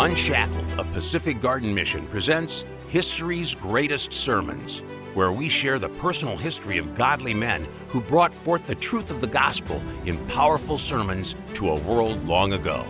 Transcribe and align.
Unshackled 0.00 0.80
of 0.80 0.90
Pacific 0.92 1.42
Garden 1.42 1.74
Mission 1.74 2.06
presents 2.06 2.64
History's 2.88 3.54
Greatest 3.54 4.14
Sermons, 4.14 4.78
where 5.12 5.30
we 5.30 5.46
share 5.46 5.78
the 5.78 5.90
personal 5.90 6.38
history 6.38 6.78
of 6.78 6.94
godly 6.94 7.34
men 7.34 7.68
who 7.88 8.00
brought 8.00 8.32
forth 8.32 8.66
the 8.66 8.74
truth 8.74 9.10
of 9.10 9.20
the 9.20 9.26
gospel 9.26 9.82
in 10.06 10.16
powerful 10.26 10.78
sermons 10.78 11.36
to 11.52 11.68
a 11.68 11.80
world 11.80 12.24
long 12.24 12.54
ago. 12.54 12.86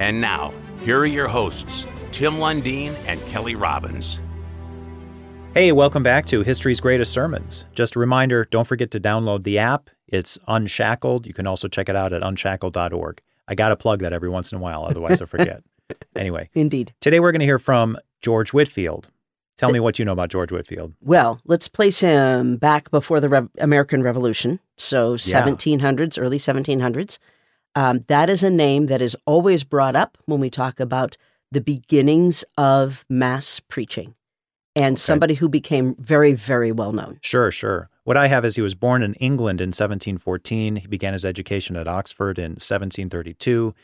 And 0.00 0.20
now, 0.20 0.52
here 0.84 0.98
are 0.98 1.06
your 1.06 1.28
hosts, 1.28 1.86
Tim 2.12 2.34
Lundeen 2.34 2.94
and 3.06 3.18
Kelly 3.28 3.54
Robbins. 3.54 4.20
Hey, 5.54 5.72
welcome 5.72 6.02
back 6.02 6.26
to 6.26 6.42
History's 6.42 6.80
Greatest 6.80 7.10
Sermons. 7.10 7.64
Just 7.72 7.96
a 7.96 7.98
reminder 7.98 8.46
don't 8.50 8.66
forget 8.66 8.90
to 8.90 9.00
download 9.00 9.44
the 9.44 9.58
app. 9.58 9.88
It's 10.08 10.38
Unshackled. 10.46 11.26
You 11.26 11.32
can 11.32 11.46
also 11.46 11.68
check 11.68 11.88
it 11.88 11.96
out 11.96 12.12
at 12.12 12.22
unshackled.org. 12.22 13.22
I 13.48 13.54
got 13.54 13.70
to 13.70 13.76
plug 13.76 14.00
that 14.00 14.12
every 14.12 14.28
once 14.28 14.52
in 14.52 14.58
a 14.58 14.60
while, 14.60 14.84
otherwise 14.84 15.22
I 15.22 15.24
forget. 15.24 15.62
anyway, 16.16 16.48
Indeed. 16.54 16.94
today 17.00 17.20
we're 17.20 17.32
going 17.32 17.40
to 17.40 17.46
hear 17.46 17.58
from 17.58 17.96
George 18.20 18.52
Whitfield. 18.52 19.10
Tell 19.56 19.72
me 19.72 19.80
what 19.80 19.98
you 19.98 20.06
know 20.06 20.12
about 20.12 20.30
George 20.30 20.50
Whitfield. 20.50 20.94
Well, 21.02 21.38
let's 21.44 21.68
place 21.68 22.00
him 22.00 22.56
back 22.56 22.90
before 22.90 23.20
the 23.20 23.28
Rev- 23.28 23.50
American 23.58 24.02
Revolution, 24.02 24.58
so 24.78 25.16
1700s, 25.16 26.18
early 26.18 26.38
1700s. 26.38 27.18
Um, 27.74 28.00
that 28.08 28.30
is 28.30 28.42
a 28.42 28.48
name 28.48 28.86
that 28.86 29.02
is 29.02 29.16
always 29.26 29.62
brought 29.62 29.96
up 29.96 30.16
when 30.24 30.40
we 30.40 30.48
talk 30.48 30.80
about 30.80 31.18
the 31.52 31.60
beginnings 31.60 32.42
of 32.56 33.04
mass 33.10 33.60
preaching 33.60 34.14
and 34.74 34.98
somebody 34.98 35.34
who 35.34 35.48
became 35.48 35.94
very, 35.96 36.32
very 36.32 36.72
well 36.72 36.92
known. 36.92 37.18
Sure, 37.22 37.50
sure. 37.50 37.90
What 38.04 38.16
I 38.16 38.28
have 38.28 38.44
is 38.44 38.56
he 38.56 38.62
was 38.62 38.74
born 38.74 39.02
in 39.02 39.14
England 39.14 39.60
in 39.60 39.68
1714. 39.68 40.76
He 40.76 40.86
began 40.86 41.12
his 41.12 41.24
education 41.24 41.76
at 41.76 41.86
Oxford 41.86 42.38
in 42.38 42.52
1732. 42.52 43.74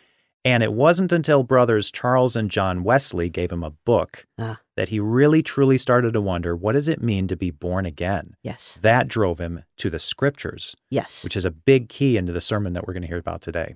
And 0.47 0.63
it 0.63 0.73
wasn't 0.73 1.13
until 1.13 1.43
brothers 1.43 1.91
Charles 1.91 2.37
and 2.37 2.49
John 2.51 2.85
Wesley 2.85 3.29
gave 3.29 3.51
him 3.51 3.65
a 3.65 3.71
book 3.71 4.27
Ah. 4.39 4.61
that 4.77 4.91
he 4.91 5.01
really 5.01 5.43
truly 5.43 5.77
started 5.77 6.13
to 6.13 6.21
wonder 6.21 6.55
what 6.55 6.73
does 6.75 6.87
it 6.89 7.03
mean 7.03 7.27
to 7.29 7.37
be 7.37 7.51
born 7.51 7.85
again? 7.85 8.35
Yes. 8.45 8.79
That 8.81 9.09
drove 9.09 9.39
him 9.41 9.65
to 9.79 9.91
the 9.91 9.99
scriptures, 9.99 10.77
Yes. 10.89 11.25
which 11.25 11.37
is 11.37 11.45
a 11.45 11.51
big 11.51 11.89
key 11.89 12.17
into 12.17 12.33
the 12.33 12.41
sermon 12.41 12.75
that 12.75 12.87
we're 12.87 12.93
going 12.95 13.03
to 13.03 13.09
hear 13.09 13.19
about 13.19 13.43
today. 13.43 13.75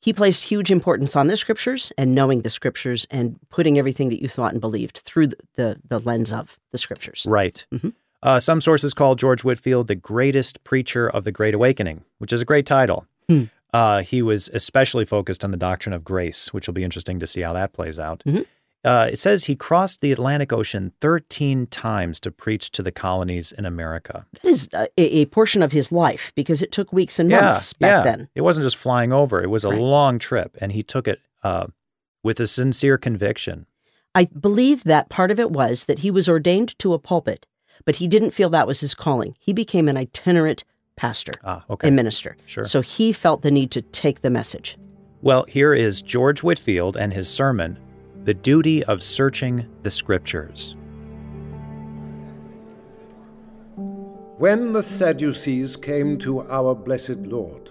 he 0.00 0.12
placed 0.12 0.44
huge 0.44 0.70
importance 0.70 1.16
on 1.16 1.26
the 1.26 1.36
scriptures 1.36 1.92
and 1.98 2.14
knowing 2.14 2.42
the 2.42 2.50
scriptures 2.50 3.04
and 3.10 3.36
putting 3.50 3.78
everything 3.78 4.08
that 4.10 4.22
you 4.22 4.28
thought 4.28 4.52
and 4.52 4.60
believed 4.60 4.98
through 4.98 5.26
the, 5.26 5.36
the, 5.56 5.76
the 5.88 5.98
lens 5.98 6.32
of 6.32 6.56
the 6.70 6.78
scriptures. 6.78 7.24
Right. 7.28 7.66
Mhm. 7.74 7.92
Uh, 8.22 8.38
some 8.38 8.60
sources 8.60 8.94
call 8.94 9.16
George 9.16 9.42
Whitfield 9.42 9.88
the 9.88 9.96
greatest 9.96 10.62
preacher 10.62 11.08
of 11.08 11.24
the 11.24 11.32
Great 11.32 11.52
Awakening, 11.54 12.04
which 12.18 12.32
is 12.32 12.40
a 12.40 12.44
great 12.44 12.64
title. 12.64 13.06
Uh, 13.72 14.02
he 14.02 14.22
was 14.22 14.48
especially 14.54 15.04
focused 15.04 15.44
on 15.44 15.50
the 15.50 15.56
doctrine 15.56 15.92
of 15.92 16.04
grace, 16.04 16.52
which 16.54 16.66
will 16.66 16.74
be 16.74 16.84
interesting 16.84 17.18
to 17.20 17.26
see 17.26 17.42
how 17.42 17.52
that 17.52 17.72
plays 17.72 17.98
out. 17.98 18.22
Mhm. 18.26 18.46
Uh, 18.84 19.08
it 19.12 19.18
says 19.18 19.44
he 19.44 19.56
crossed 19.56 20.00
the 20.00 20.12
Atlantic 20.12 20.52
Ocean 20.52 20.92
13 21.00 21.66
times 21.66 22.20
to 22.20 22.30
preach 22.30 22.70
to 22.70 22.82
the 22.82 22.92
colonies 22.92 23.50
in 23.52 23.66
America. 23.66 24.24
That 24.40 24.48
is 24.48 24.68
a, 24.72 24.88
a 24.96 25.26
portion 25.26 25.62
of 25.62 25.72
his 25.72 25.90
life 25.90 26.32
because 26.36 26.62
it 26.62 26.70
took 26.72 26.92
weeks 26.92 27.18
and 27.18 27.28
months 27.28 27.72
back 27.72 27.88
yeah. 27.90 28.02
then. 28.02 28.28
It 28.36 28.42
wasn't 28.42 28.64
just 28.64 28.76
flying 28.76 29.12
over, 29.12 29.42
it 29.42 29.50
was 29.50 29.64
a 29.64 29.70
Right. 29.70 29.80
long 29.80 30.18
trip, 30.20 30.56
and 30.60 30.72
he 30.72 30.82
took 30.84 31.08
it 31.08 31.20
uh, 31.42 31.66
with 32.22 32.38
a 32.40 32.46
sincere 32.46 32.96
conviction. 32.98 33.66
I 34.14 34.26
believe 34.26 34.84
that 34.84 35.08
part 35.10 35.30
of 35.30 35.38
it 35.40 35.50
was 35.50 35.84
that 35.84 35.98
he 36.00 36.10
was 36.10 36.28
ordained 36.28 36.78
to 36.78 36.94
a 36.94 36.98
pulpit, 36.98 37.46
but 37.84 37.96
he 37.96 38.06
didn't 38.08 38.30
feel 38.30 38.48
that 38.50 38.66
was 38.66 38.80
his 38.80 38.94
calling. 38.94 39.34
He 39.40 39.52
became 39.52 39.88
an 39.88 39.96
itinerant 39.96 40.64
pastor 40.98 41.32
Ah, 41.44 41.64
okay. 41.70 41.86
and 41.88 41.96
minister. 41.96 42.36
Sure. 42.46 42.64
So 42.64 42.80
he 42.82 43.12
felt 43.12 43.42
the 43.42 43.50
need 43.50 43.70
to 43.70 43.82
take 43.82 44.20
the 44.20 44.30
message. 44.30 44.76
Well, 45.22 45.44
here 45.48 45.72
is 45.72 46.02
George 46.02 46.42
Whitfield 46.42 46.96
and 46.96 47.12
his 47.12 47.28
sermon, 47.28 47.78
The 48.24 48.34
Duty 48.34 48.84
of 48.84 49.02
Searching 49.02 49.66
the 49.82 49.90
Scriptures. 49.90 50.76
When 54.38 54.72
the 54.72 54.82
Sadducees 54.82 55.76
came 55.76 56.18
to 56.18 56.42
our 56.48 56.74
blessed 56.74 57.26
Lord 57.26 57.70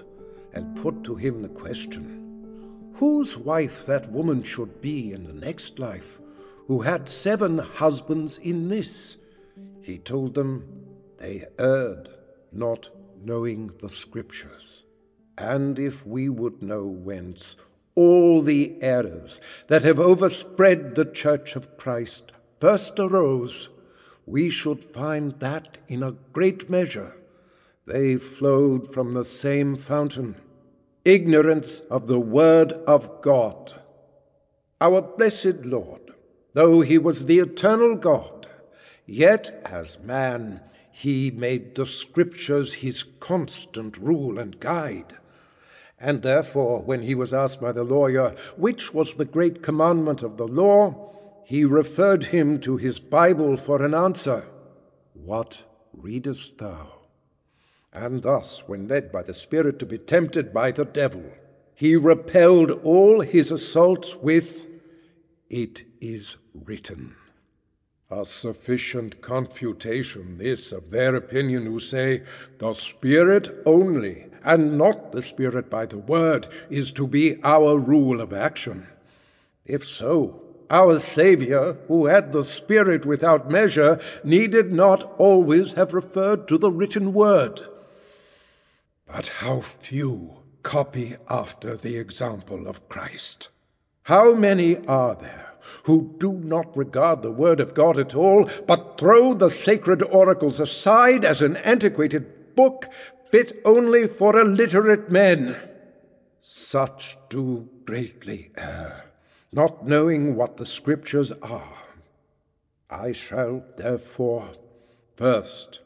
and 0.53 0.75
put 0.75 1.03
to 1.05 1.15
him 1.15 1.41
the 1.41 1.49
question, 1.49 2.91
whose 2.95 3.37
wife 3.37 3.85
that 3.85 4.11
woman 4.11 4.43
should 4.43 4.81
be 4.81 5.13
in 5.13 5.23
the 5.23 5.33
next 5.33 5.79
life, 5.79 6.19
who 6.67 6.81
had 6.81 7.07
seven 7.07 7.57
husbands 7.57 8.37
in 8.39 8.67
this, 8.67 9.17
he 9.81 9.97
told 9.97 10.33
them 10.33 10.65
they 11.17 11.45
erred, 11.57 12.09
not 12.51 12.89
knowing 13.23 13.67
the 13.79 13.89
Scriptures. 13.89 14.83
And 15.37 15.77
if 15.77 16.05
we 16.05 16.29
would 16.29 16.61
know 16.61 16.87
whence 16.87 17.55
all 17.95 18.41
the 18.41 18.75
errors 18.81 19.41
that 19.67 19.83
have 19.83 19.99
overspread 19.99 20.95
the 20.95 21.05
Church 21.05 21.55
of 21.55 21.77
Christ 21.77 22.31
first 22.59 22.99
arose, 22.99 23.69
we 24.25 24.49
should 24.49 24.83
find 24.83 25.39
that 25.39 25.77
in 25.87 26.03
a 26.03 26.11
great 26.33 26.69
measure 26.69 27.15
they 27.85 28.17
flowed 28.17 28.93
from 28.93 29.13
the 29.13 29.23
same 29.23 29.75
fountain 29.75 30.35
ignorance 31.05 31.79
of 31.89 32.07
the 32.07 32.19
Word 32.19 32.73
of 32.73 33.21
God. 33.21 33.73
Our 34.81 35.01
blessed 35.01 35.65
Lord, 35.65 36.11
though 36.53 36.81
he 36.81 36.97
was 36.97 37.25
the 37.25 37.39
eternal 37.39 37.95
God, 37.95 38.45
yet 39.05 39.61
as 39.63 39.99
man 39.99 40.59
he 40.99 41.29
made 41.29 41.75
the 41.75 41.85
Scriptures 41.85 42.73
his 42.73 43.03
constant 43.03 43.95
rule 43.99 44.39
and 44.39 44.59
guide. 44.59 45.15
And 45.99 46.23
therefore, 46.23 46.81
when 46.81 47.03
he 47.03 47.13
was 47.13 47.35
asked 47.35 47.61
by 47.61 47.71
the 47.71 47.83
lawyer 47.83 48.33
which 48.55 48.95
was 48.95 49.13
the 49.13 49.23
great 49.23 49.61
commandment 49.61 50.23
of 50.23 50.37
the 50.37 50.47
law, 50.47 51.13
he 51.45 51.63
referred 51.65 52.23
him 52.23 52.59
to 52.61 52.77
his 52.77 52.97
Bible 52.97 53.57
for 53.57 53.85
an 53.85 53.93
answer. 53.93 54.49
What 55.13 55.67
readest 55.93 56.57
thou? 56.57 56.93
And 57.93 58.23
thus, 58.23 58.67
when 58.67 58.87
led 58.87 59.11
by 59.11 59.21
the 59.21 59.35
Spirit 59.35 59.77
to 59.77 59.85
be 59.85 59.99
tempted 59.99 60.51
by 60.51 60.71
the 60.71 60.85
devil, 60.85 61.25
he 61.75 61.95
repelled 61.95 62.71
all 62.71 63.21
his 63.21 63.51
assaults 63.51 64.15
with, 64.15 64.65
It 65.47 65.83
is 66.01 66.37
written. 66.55 67.13
A 68.09 68.23
sufficient 68.23 69.19
confutation, 69.19 70.37
this, 70.37 70.71
of 70.71 70.91
their 70.91 71.13
opinion 71.15 71.65
who 71.65 71.79
say, 71.79 72.23
The 72.57 72.71
Spirit 72.71 73.49
only, 73.65 74.27
and 74.45 74.77
not 74.77 75.11
the 75.11 75.21
Spirit 75.21 75.69
by 75.69 75.87
the 75.87 75.97
Word, 75.97 76.47
is 76.69 76.93
to 76.93 77.05
be 77.05 77.37
our 77.43 77.77
rule 77.77 78.21
of 78.21 78.31
action. 78.31 78.87
If 79.65 79.85
so, 79.85 80.41
our 80.69 80.99
Saviour, 80.99 81.77
who 81.89 82.05
had 82.05 82.31
the 82.31 82.45
Spirit 82.45 83.05
without 83.05 83.51
measure, 83.51 83.99
needed 84.23 84.71
not 84.71 85.03
always 85.17 85.73
have 85.73 85.93
referred 85.93 86.47
to 86.47 86.57
the 86.57 86.71
written 86.71 87.11
Word. 87.11 87.59
But 89.05 89.27
how 89.27 89.59
few 89.59 90.43
copy 90.63 91.15
after 91.29 91.75
the 91.75 91.97
example 91.97 92.67
of 92.67 92.87
Christ? 92.87 93.49
How 94.03 94.33
many 94.33 94.77
are 94.85 95.15
there 95.15 95.46
who 95.83 96.15
do 96.17 96.33
not 96.33 96.75
regard 96.75 97.21
the 97.21 97.31
Word 97.31 97.59
of 97.59 97.73
God 97.73 97.97
at 97.97 98.15
all, 98.15 98.49
but 98.65 98.97
throw 98.97 99.33
the 99.33 99.49
sacred 99.49 100.03
oracles 100.03 100.59
aside 100.59 101.23
as 101.23 101.41
an 101.41 101.57
antiquated 101.57 102.55
book 102.55 102.89
fit 103.31 103.61
only 103.65 104.07
for 104.07 104.39
illiterate 104.39 105.09
men? 105.09 105.55
Such 106.39 107.17
do 107.29 107.67
greatly 107.85 108.51
err, 108.57 109.05
not 109.51 109.87
knowing 109.87 110.35
what 110.35 110.57
the 110.57 110.65
Scriptures 110.65 111.31
are. 111.41 111.83
I 112.89 113.11
shall, 113.11 113.63
therefore, 113.77 114.49
first 115.15 115.81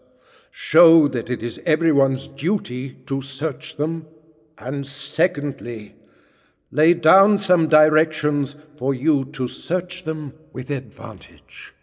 show 0.51 1.07
that 1.07 1.29
it 1.29 1.41
is 1.41 1.61
everyone's 1.65 2.27
duty 2.27 2.91
to 3.07 3.21
search 3.21 3.77
them, 3.77 4.05
and 4.57 4.85
secondly, 4.85 5.95
lay 6.71 6.93
down 6.93 7.37
some 7.37 7.67
directions 7.67 8.55
for 8.77 8.93
you 8.93 9.25
to 9.25 9.47
search 9.47 10.03
them 10.03 10.33
with 10.53 10.69
advantage. 10.69 11.73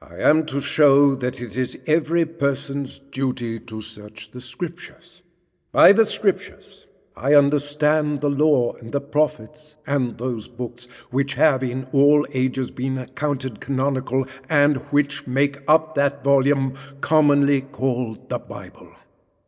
I 0.00 0.16
am 0.20 0.46
to 0.46 0.60
show 0.60 1.14
that 1.16 1.40
it 1.40 1.56
is 1.56 1.78
every 1.86 2.26
person's 2.26 2.98
duty 2.98 3.58
to 3.60 3.80
search 3.80 4.30
the 4.30 4.40
Scriptures. 4.40 5.22
By 5.72 5.92
the 5.92 6.06
Scriptures, 6.06 6.86
I 7.16 7.34
understand 7.34 8.20
the 8.20 8.28
law 8.28 8.74
and 8.74 8.92
the 8.92 9.00
prophets 9.00 9.76
and 9.86 10.18
those 10.18 10.48
books 10.48 10.86
which 11.10 11.34
have 11.34 11.62
in 11.62 11.84
all 11.92 12.26
ages 12.34 12.70
been 12.70 12.98
accounted 12.98 13.60
canonical 13.60 14.26
and 14.48 14.76
which 14.90 15.26
make 15.26 15.58
up 15.68 15.94
that 15.94 16.24
volume 16.24 16.76
commonly 17.00 17.62
called 17.62 18.28
the 18.28 18.40
Bible. 18.40 18.92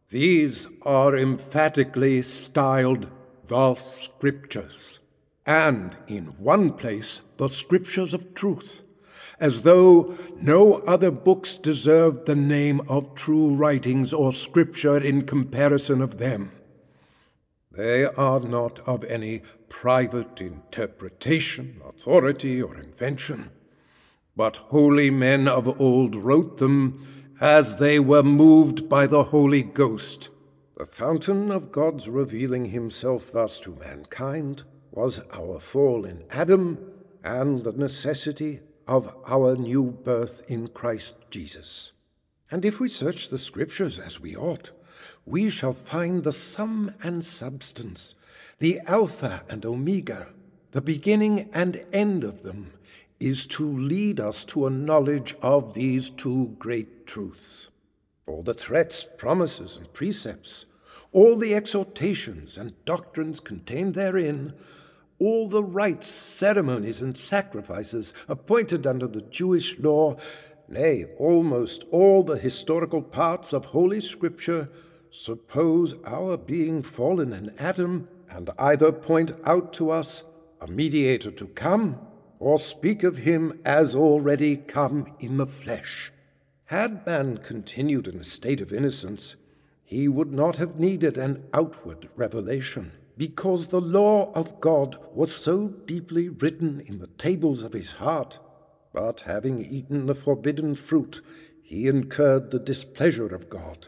These 0.08 0.68
are 0.82 1.16
emphatically 1.16 2.22
styled 2.22 3.10
the 3.46 3.75
Scriptures, 3.75 5.00
and 5.44 5.96
in 6.08 6.26
one 6.38 6.72
place 6.72 7.20
the 7.37 7.48
Scriptures 7.48 8.12
of 8.14 8.34
truth, 8.34 8.82
as 9.38 9.62
though 9.62 10.16
no 10.40 10.75
other 10.87 11.10
books 11.10 11.58
deserved 11.58 12.26
the 12.26 12.34
name 12.34 12.81
of 12.88 13.14
true 13.14 13.54
writings 13.54 14.12
or 14.12 14.32
Scripture 14.32 14.98
in 14.98 15.22
comparison 15.22 16.00
of 16.02 16.19
them. 16.19 16.50
They 17.70 18.06
are 18.06 18.40
not 18.40 18.78
of 18.81 19.04
any 19.04 19.43
private 19.69 20.40
interpretation, 20.40 21.82
authority, 21.87 22.62
or 22.62 22.76
invention, 22.76 23.50
but 24.34 24.56
holy 24.56 25.10
men 25.10 25.46
of 25.46 25.81
old 25.81 26.14
wrote 26.16 26.58
them 26.58 27.06
as 27.40 27.76
they 27.76 28.00
were 28.00 28.22
moved 28.22 28.88
by 28.88 29.06
the 29.06 29.25
Holy 29.25 29.62
Ghost. 29.62 30.31
The 30.76 30.84
fountain 30.84 31.50
of 31.50 31.73
God's 31.73 32.06
revealing 32.06 32.67
himself 32.67 33.32
thus 33.32 33.58
to 33.61 33.75
mankind 33.76 34.64
was 34.90 35.20
our 35.32 35.58
fall 35.58 36.05
in 36.05 36.25
Adam 36.28 36.93
and 37.25 37.64
the 37.64 37.73
necessity 37.73 38.61
of 38.87 39.14
our 39.26 39.56
new 39.56 39.84
birth 39.90 40.43
in 40.50 40.69
Christ 40.69 41.14
Jesus. 41.31 41.93
And 42.50 42.62
if 42.62 42.78
we 42.78 42.88
search 42.88 43.31
the 43.31 43.38
Scriptures 43.38 43.99
as 43.99 44.20
we 44.20 44.37
ought, 44.37 44.70
we 45.25 45.49
shall 45.49 45.73
find 45.73 46.23
the 46.23 46.32
sum 46.32 46.93
and 47.02 47.25
substance, 47.25 48.14
the 48.58 48.81
Alpha 48.81 49.44
and 49.49 49.64
Omega, 49.64 50.28
the 50.73 50.82
beginning 50.82 51.49
and 51.55 51.87
end 51.90 52.23
of 52.23 52.43
them, 52.43 52.75
is 53.19 53.46
to 53.46 53.67
lead 53.67 54.20
us 54.20 54.44
to 54.44 54.67
a 54.67 54.70
knowledge 54.70 55.34
of 55.40 55.73
these 55.73 56.11
two 56.11 56.55
great 56.58 57.06
truths. 57.06 57.70
All 58.26 58.43
the 58.43 58.55
threats, 58.55 59.06
promises, 59.17 59.76
and 59.76 59.93
precepts, 59.93 60.67
all 61.12 61.37
the 61.37 61.55
exhortations 61.55 62.58
and 62.58 62.73
doctrines 62.84 63.40
contained 63.40 63.94
therein, 63.94 64.52
all 65.19 65.49
the 65.49 65.62
rites, 65.62 66.06
ceremonies, 66.08 67.00
and 67.00 67.17
sacrifices 67.17 68.12
appointed 68.28 68.87
under 68.87 69.06
the 69.06 69.23
Jewish 69.23 69.78
law, 69.78 70.17
nay, 70.69 71.05
almost 71.19 71.84
all 71.90 72.23
the 72.23 72.37
historical 72.37 73.00
parts 73.00 73.52
of 73.52 73.67
Holy 73.67 74.00
Scripture, 74.00 74.69
suppose 75.11 75.94
our 76.05 76.37
being 76.37 76.82
fallen 76.82 77.32
in 77.32 77.55
Adam, 77.58 78.08
and 78.28 78.50
either 78.58 78.93
point 78.93 79.32
out 79.44 79.73
to 79.75 79.90
us 79.90 80.25
a 80.61 80.67
mediator 80.67 81.31
to 81.31 81.46
come, 81.46 81.99
or 82.38 82.58
speak 82.58 83.02
of 83.02 83.19
him 83.19 83.58
as 83.64 83.94
already 83.94 84.56
come 84.56 85.06
in 85.20 85.37
the 85.37 85.46
flesh. 85.46 86.12
Had 86.66 87.06
man 87.06 87.36
continued 87.36 88.08
in 88.08 88.18
a 88.18 88.24
state 88.24 88.60
of 88.60 88.72
innocence, 88.72 89.36
he 89.84 90.08
would 90.08 90.32
not 90.32 90.56
have 90.56 90.80
needed 90.80 91.16
an 91.16 91.44
outward 91.54 92.08
revelation, 92.16 92.90
because 93.16 93.68
the 93.68 93.80
law 93.80 94.32
of 94.32 94.60
God 94.60 94.98
was 95.14 95.32
so 95.32 95.68
deeply 95.68 96.28
written 96.28 96.80
in 96.80 96.98
the 96.98 97.06
tables 97.06 97.62
of 97.62 97.72
his 97.72 97.92
heart. 97.92 98.40
But 98.92 99.20
having 99.20 99.64
eaten 99.64 100.06
the 100.06 100.14
forbidden 100.16 100.74
fruit, 100.74 101.20
he 101.62 101.86
incurred 101.86 102.50
the 102.50 102.58
displeasure 102.58 103.32
of 103.32 103.48
God 103.48 103.86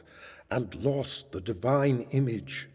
and 0.48 0.72
lost 0.76 1.32
the 1.32 1.40
divine 1.40 2.02
image, 2.12 2.68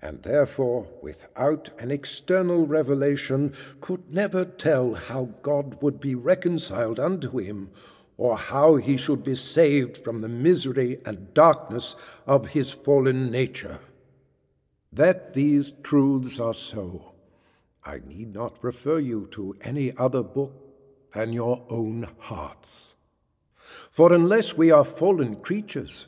and 0.00 0.22
therefore, 0.22 0.88
without 1.02 1.68
an 1.78 1.90
external 1.90 2.66
revelation, 2.66 3.52
could 3.82 4.10
never 4.10 4.46
tell 4.46 4.94
how 4.94 5.34
God 5.42 5.82
would 5.82 6.00
be 6.00 6.14
reconciled 6.14 6.98
unto 6.98 7.36
him 7.36 7.68
or 8.20 8.36
how 8.36 8.76
he 8.76 8.98
should 8.98 9.24
be 9.24 9.34
saved 9.34 9.96
from 9.96 10.20
the 10.20 10.28
misery 10.28 10.98
and 11.06 11.32
darkness 11.32 11.96
of 12.26 12.48
his 12.48 12.70
fallen 12.70 13.30
nature. 13.30 13.78
That 14.92 15.32
these 15.32 15.72
truths 15.82 16.38
are 16.38 16.52
so, 16.52 17.14
I 17.82 18.00
need 18.06 18.34
not 18.34 18.62
refer 18.62 18.98
you 18.98 19.26
to 19.30 19.56
any 19.62 19.96
other 19.96 20.22
book 20.22 20.52
than 21.14 21.32
your 21.32 21.64
own 21.70 22.08
hearts. 22.18 22.94
For 23.90 24.12
unless 24.12 24.54
we 24.54 24.70
are 24.70 24.84
fallen 24.84 25.36
creatures, 25.36 26.06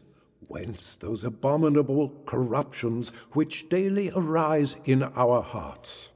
whence 0.48 0.96
those 0.96 1.24
abominable 1.24 2.12
corruptions 2.26 3.08
which 3.32 3.70
daily 3.70 4.10
arise 4.14 4.76
in 4.84 5.02
our 5.02 5.40
hearts? 5.40 6.11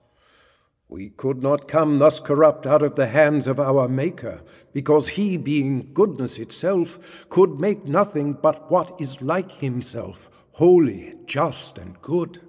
We 0.88 1.08
could 1.10 1.42
not 1.42 1.66
come 1.66 1.98
thus 1.98 2.20
corrupt 2.20 2.64
out 2.64 2.80
of 2.80 2.94
the 2.94 3.08
hands 3.08 3.48
of 3.48 3.58
our 3.58 3.88
Maker, 3.88 4.40
because 4.72 5.08
he, 5.08 5.36
being 5.36 5.90
goodness 5.92 6.38
itself, 6.38 7.26
could 7.28 7.58
make 7.58 7.86
nothing 7.86 8.34
but 8.34 8.70
what 8.70 9.00
is 9.00 9.20
like 9.20 9.50
himself, 9.50 10.30
holy, 10.52 11.14
just, 11.24 11.76
and 11.76 12.00
good. 12.00 12.40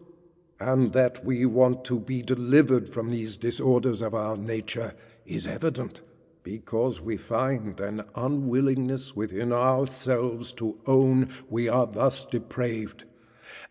And 0.60 0.94
that 0.94 1.26
we 1.26 1.46
want 1.48 1.84
to 1.86 2.00
be 2.00 2.22
delivered 2.22 2.88
from 2.88 3.10
these 3.10 3.38
disorders 3.38 4.04
of 4.04 4.14
our 4.14 4.38
nature 4.38 4.94
is 5.26 5.48
evident, 5.48 6.02
because 6.44 7.02
we 7.02 7.18
find 7.18 7.80
an 7.80 8.04
unwillingness 8.16 9.16
within 9.16 9.52
ourselves 9.52 10.52
to 10.54 10.80
own 10.86 11.34
we 11.50 11.70
are 11.70 11.88
thus 11.88 12.24
depraved, 12.24 13.04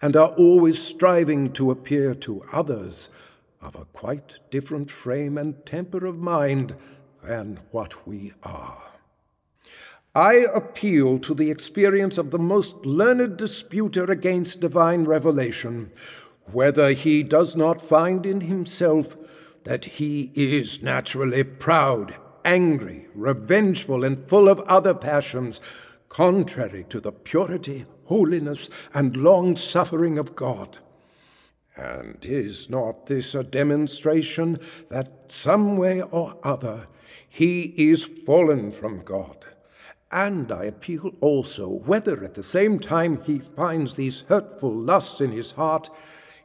and 0.02 0.16
are 0.16 0.30
always 0.30 0.82
striving 0.82 1.52
to 1.52 1.70
appear 1.70 2.14
to 2.14 2.42
others 2.52 3.10
of 3.60 3.74
a 3.74 3.84
quite 3.86 4.38
different 4.50 4.90
frame 4.90 5.38
and 5.38 5.64
temper 5.64 6.06
of 6.06 6.18
mind 6.18 6.74
than 7.22 7.60
what 7.70 8.06
we 8.06 8.32
are. 8.42 8.82
I 10.14 10.46
appeal 10.54 11.18
to 11.18 11.34
the 11.34 11.50
experience 11.50 12.16
of 12.16 12.30
the 12.30 12.38
most 12.38 12.86
learned 12.86 13.36
disputer 13.36 14.04
against 14.04 14.60
divine 14.60 15.04
revelation, 15.04 15.90
whether 16.52 16.92
he 16.92 17.22
does 17.22 17.54
not 17.54 17.82
find 17.82 18.24
in 18.24 18.40
himself 18.42 19.16
that 19.64 19.84
he 19.84 20.30
is 20.34 20.82
naturally 20.82 21.44
proud, 21.44 22.16
angry, 22.44 23.08
revengeful, 23.14 24.04
and 24.04 24.26
full 24.28 24.48
of 24.48 24.60
other 24.60 24.94
passions, 24.94 25.60
contrary 26.08 26.86
to 26.88 27.00
the 27.00 27.12
purity, 27.12 27.84
holiness, 28.04 28.70
and 28.94 29.16
long 29.16 29.54
suffering 29.54 30.18
of 30.18 30.34
God. 30.34 30.78
And 31.76 32.19
is 32.25 32.70
not 32.70 33.06
this 33.06 33.34
a 33.34 33.43
demonstration 33.43 34.61
that 34.88 35.31
some 35.31 35.76
way 35.76 36.00
or 36.02 36.38
other 36.43 36.87
he 37.28 37.75
is 37.76 38.05
fallen 38.05 38.70
from 38.70 39.02
God? 39.02 39.44
And 40.11 40.50
I 40.50 40.64
appeal 40.64 41.14
also 41.20 41.69
whether 41.69 42.25
at 42.25 42.34
the 42.34 42.43
same 42.43 42.78
time 42.78 43.23
he 43.25 43.40
finds 43.40 43.94
these 43.94 44.23
hurtful 44.23 44.75
lusts 44.75 45.20
in 45.20 45.32
his 45.32 45.52
heart, 45.52 45.90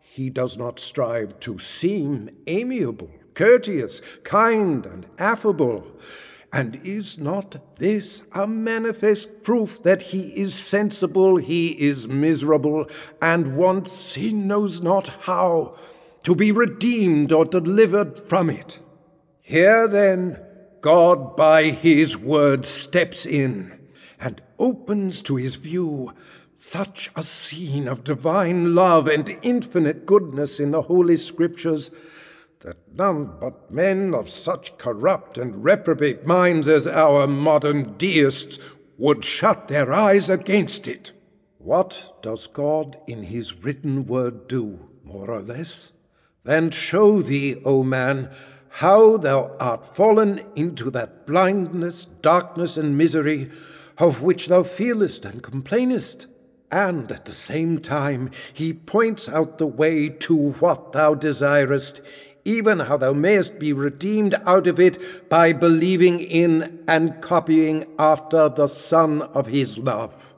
he 0.01 0.29
does 0.29 0.57
not 0.57 0.79
strive 0.79 1.39
to 1.41 1.57
seem 1.57 2.29
amiable, 2.47 3.09
courteous, 3.33 4.01
kind, 4.23 4.85
and 4.85 5.05
affable, 5.17 5.87
and 6.53 6.79
is 6.83 7.17
not 7.17 7.75
this 7.77 8.23
a 8.33 8.45
manifest 8.45 9.43
proof 9.43 9.81
that 9.83 10.01
he 10.01 10.29
is 10.29 10.53
sensible, 10.53 11.37
he 11.37 11.69
is 11.79 12.07
miserable, 12.07 12.89
and 13.21 13.55
wants 13.55 14.15
he 14.15 14.33
knows 14.33 14.81
not 14.81 15.07
how 15.21 15.75
to 16.23 16.35
be 16.35 16.51
redeemed 16.51 17.31
or 17.31 17.45
delivered 17.45 18.19
from 18.19 18.49
it? 18.49 18.79
Here 19.41 19.87
then, 19.87 20.39
God 20.81 21.35
by 21.35 21.65
his 21.65 22.17
word 22.17 22.65
steps 22.65 23.25
in 23.25 23.79
and 24.19 24.41
opens 24.59 25.21
to 25.23 25.35
his 25.35 25.55
view 25.55 26.13
such 26.53 27.09
a 27.15 27.23
scene 27.23 27.87
of 27.87 28.03
divine 28.03 28.75
love 28.75 29.07
and 29.07 29.37
infinite 29.41 30.05
goodness 30.05 30.59
in 30.59 30.71
the 30.71 30.83
Holy 30.83 31.17
Scriptures 31.17 31.91
that 32.61 32.77
none 32.93 33.31
but 33.39 33.71
men 33.71 34.13
of 34.13 34.29
such 34.29 34.77
corrupt 34.77 35.37
and 35.37 35.63
reprobate 35.63 36.25
minds 36.25 36.67
as 36.67 36.87
our 36.87 37.27
modern 37.27 37.97
deists 37.97 38.59
would 38.97 39.25
shut 39.25 39.67
their 39.67 39.91
eyes 39.91 40.29
against 40.29 40.87
it. 40.87 41.11
What 41.57 42.19
does 42.21 42.47
God 42.47 42.97
in 43.07 43.23
his 43.23 43.63
written 43.63 44.05
word 44.05 44.47
do, 44.47 44.89
more 45.03 45.29
or 45.29 45.41
less, 45.41 45.91
than 46.43 46.69
show 46.69 47.21
thee, 47.21 47.61
O 47.65 47.83
man, 47.83 48.31
how 48.69 49.17
thou 49.17 49.55
art 49.59 49.85
fallen 49.85 50.41
into 50.55 50.89
that 50.91 51.27
blindness, 51.27 52.05
darkness, 52.05 52.77
and 52.77 52.97
misery 52.97 53.51
of 53.97 54.21
which 54.21 54.47
thou 54.47 54.63
feelest 54.63 55.25
and 55.25 55.43
complainest? 55.43 56.27
And 56.71 57.11
at 57.11 57.25
the 57.25 57.33
same 57.33 57.79
time, 57.79 58.31
he 58.53 58.73
points 58.73 59.27
out 59.27 59.57
the 59.57 59.67
way 59.67 60.09
to 60.09 60.53
what 60.53 60.93
thou 60.93 61.15
desirest 61.15 62.01
even 62.45 62.79
how 62.79 62.97
thou 62.97 63.13
mayest 63.13 63.59
be 63.59 63.73
redeemed 63.73 64.35
out 64.45 64.67
of 64.67 64.79
it 64.79 65.29
by 65.29 65.53
believing 65.53 66.19
in 66.19 66.83
and 66.87 67.21
copying 67.21 67.85
after 67.99 68.49
the 68.49 68.67
Son 68.67 69.21
of 69.21 69.47
his 69.47 69.77
love. 69.77 70.33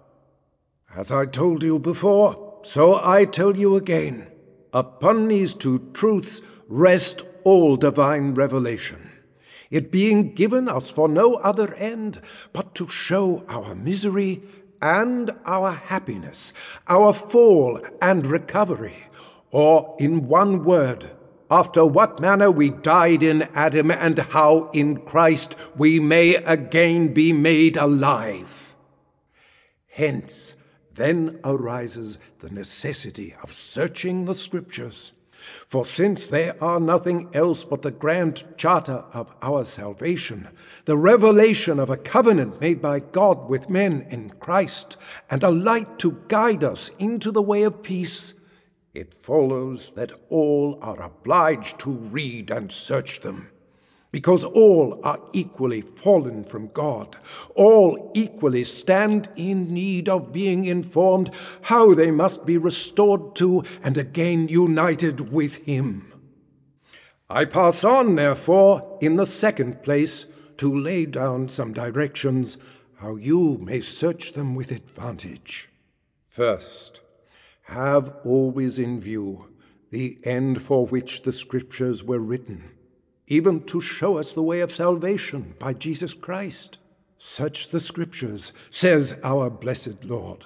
As 0.95 1.11
I 1.11 1.25
told 1.25 1.63
you 1.63 1.79
before, 1.79 2.59
so 2.61 2.99
I 3.03 3.25
tell 3.25 3.57
you 3.57 3.75
again 3.75 4.31
upon 4.73 5.27
these 5.27 5.53
two 5.53 5.79
truths 5.93 6.41
rest 6.67 7.23
all 7.43 7.75
divine 7.75 8.33
revelation, 8.33 9.11
it 9.69 9.91
being 9.91 10.33
given 10.33 10.69
us 10.69 10.89
for 10.89 11.07
no 11.07 11.35
other 11.35 11.73
end 11.75 12.21
but 12.53 12.73
to 12.75 12.87
show 12.87 13.43
our 13.47 13.75
misery 13.75 14.41
and 14.81 15.31
our 15.45 15.71
happiness, 15.71 16.53
our 16.87 17.13
fall 17.13 17.79
and 18.01 18.25
recovery, 18.27 19.05
or 19.51 19.95
in 19.99 20.27
one 20.27 20.63
word, 20.63 21.09
after 21.53 21.85
what 21.85 22.19
manner 22.19 22.49
we 22.49 22.71
died 22.71 23.21
in 23.21 23.43
Adam, 23.53 23.91
and 23.91 24.17
how 24.17 24.71
in 24.73 24.97
Christ 25.01 25.55
we 25.77 25.99
may 25.99 26.33
again 26.33 27.13
be 27.13 27.31
made 27.31 27.77
alive. 27.77 28.75
Hence, 29.87 30.55
then 30.95 31.39
arises 31.43 32.17
the 32.39 32.49
necessity 32.49 33.35
of 33.43 33.53
searching 33.53 34.25
the 34.25 34.33
Scriptures, 34.33 35.11
For 35.67 35.85
since 35.85 36.25
they 36.25 36.49
are 36.59 36.79
nothing 36.79 37.29
else 37.35 37.63
but 37.63 37.83
the 37.83 37.91
grand 37.91 38.43
charter 38.57 39.05
of 39.13 39.31
our 39.43 39.63
salvation, 39.63 40.49
the 40.85 40.97
revelation 40.97 41.79
of 41.79 41.91
a 41.91 41.97
covenant 41.97 42.61
made 42.61 42.81
by 42.81 42.99
God 42.99 43.47
with 43.47 43.69
men 43.69 44.07
in 44.09 44.31
Christ, 44.39 44.97
and 45.29 45.43
a 45.43 45.51
light 45.51 45.99
to 45.99 46.19
guide 46.29 46.63
us 46.63 46.89
into 46.97 47.29
the 47.29 47.43
way 47.43 47.61
of 47.61 47.83
peace, 47.83 48.33
it 48.93 49.13
follows 49.13 49.91
that 49.91 50.11
all 50.29 50.77
are 50.81 51.01
obliged 51.01 51.79
to 51.79 51.91
read 51.91 52.51
and 52.51 52.71
search 52.71 53.21
them 53.21 53.49
because 54.13 54.43
all 54.43 54.99
are 55.03 55.19
equally 55.33 55.81
fallen 55.81 56.43
from 56.43 56.67
God. 56.67 57.17
All 57.55 58.11
equally 58.13 58.63
stand 58.63 59.27
in 59.35 59.73
need 59.73 60.07
of 60.07 60.31
being 60.31 60.65
informed 60.65 61.31
how 61.63 61.95
they 61.95 62.11
must 62.11 62.45
be 62.45 62.57
restored 62.57 63.35
to 63.37 63.63
and 63.83 63.97
again 63.97 64.47
united 64.47 65.31
with 65.31 65.65
Him. 65.65 66.13
I 67.27 67.45
pass 67.45 67.83
on, 67.83 68.13
therefore, 68.13 68.99
in 69.01 69.15
the 69.15 69.25
second 69.25 69.81
place, 69.81 70.27
to 70.57 70.71
lay 70.71 71.07
down 71.07 71.49
some 71.49 71.73
directions 71.73 72.59
how 72.97 73.15
you 73.15 73.57
may 73.57 73.81
search 73.81 74.33
them 74.33 74.53
with 74.53 74.71
advantage. 74.71 75.69
First, 76.27 77.01
have 77.63 78.15
always 78.23 78.79
in 78.79 78.99
view 78.99 79.49
the 79.89 80.17
end 80.23 80.61
for 80.61 80.85
which 80.85 81.21
the 81.21 81.31
Scriptures 81.31 82.03
were 82.03 82.19
written 82.19 82.73
even 83.27 83.63
to 83.63 83.81
show 83.81 84.17
us 84.17 84.31
the 84.31 84.43
way 84.43 84.59
of 84.61 84.71
salvation 84.71 85.55
by 85.59 85.73
Jesus 85.73 86.13
Christ. 86.13 86.77
Such 87.17 87.69
the 87.69 87.79
Scriptures, 87.79 88.51
says 88.69 89.17
our 89.23 89.49
blessed 89.49 90.03
Lord, 90.03 90.45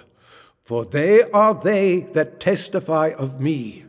for 0.62 0.86
they 0.86 1.24
are 1.32 1.56
they 1.56 2.02
that 2.14 2.40
testify 2.40 3.14
of 3.18 3.42
me. 3.42 3.86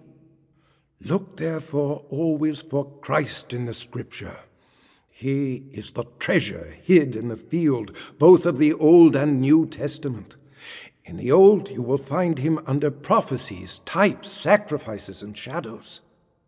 Look 1.01 1.37
therefore 1.37 2.05
always 2.09 2.61
for 2.61 2.91
Christ 3.01 3.53
in 3.53 3.67
the 3.67 3.75
Scripture. 3.75 4.39
He 5.11 5.65
is 5.73 5.91
the 5.91 6.05
treasure 6.19 6.77
hid 6.83 7.15
in 7.15 7.29
the 7.29 7.37
field, 7.37 7.97
both 8.19 8.47
of 8.47 8.59
the 8.59 8.73
Old 8.73 9.15
and 9.15 9.41
New 9.41 9.67
Testament. 9.67 10.37
In 11.09 11.17
the 11.17 11.33
Old, 11.33 11.71
you 11.71 11.81
will 11.81 11.97
find 11.97 12.39
him 12.39 12.61
under 12.67 12.91
prophecies, 12.91 13.79
types, 13.87 14.29
sacrifices, 14.29 15.23
and 15.23 15.35
shadows. 15.35 16.03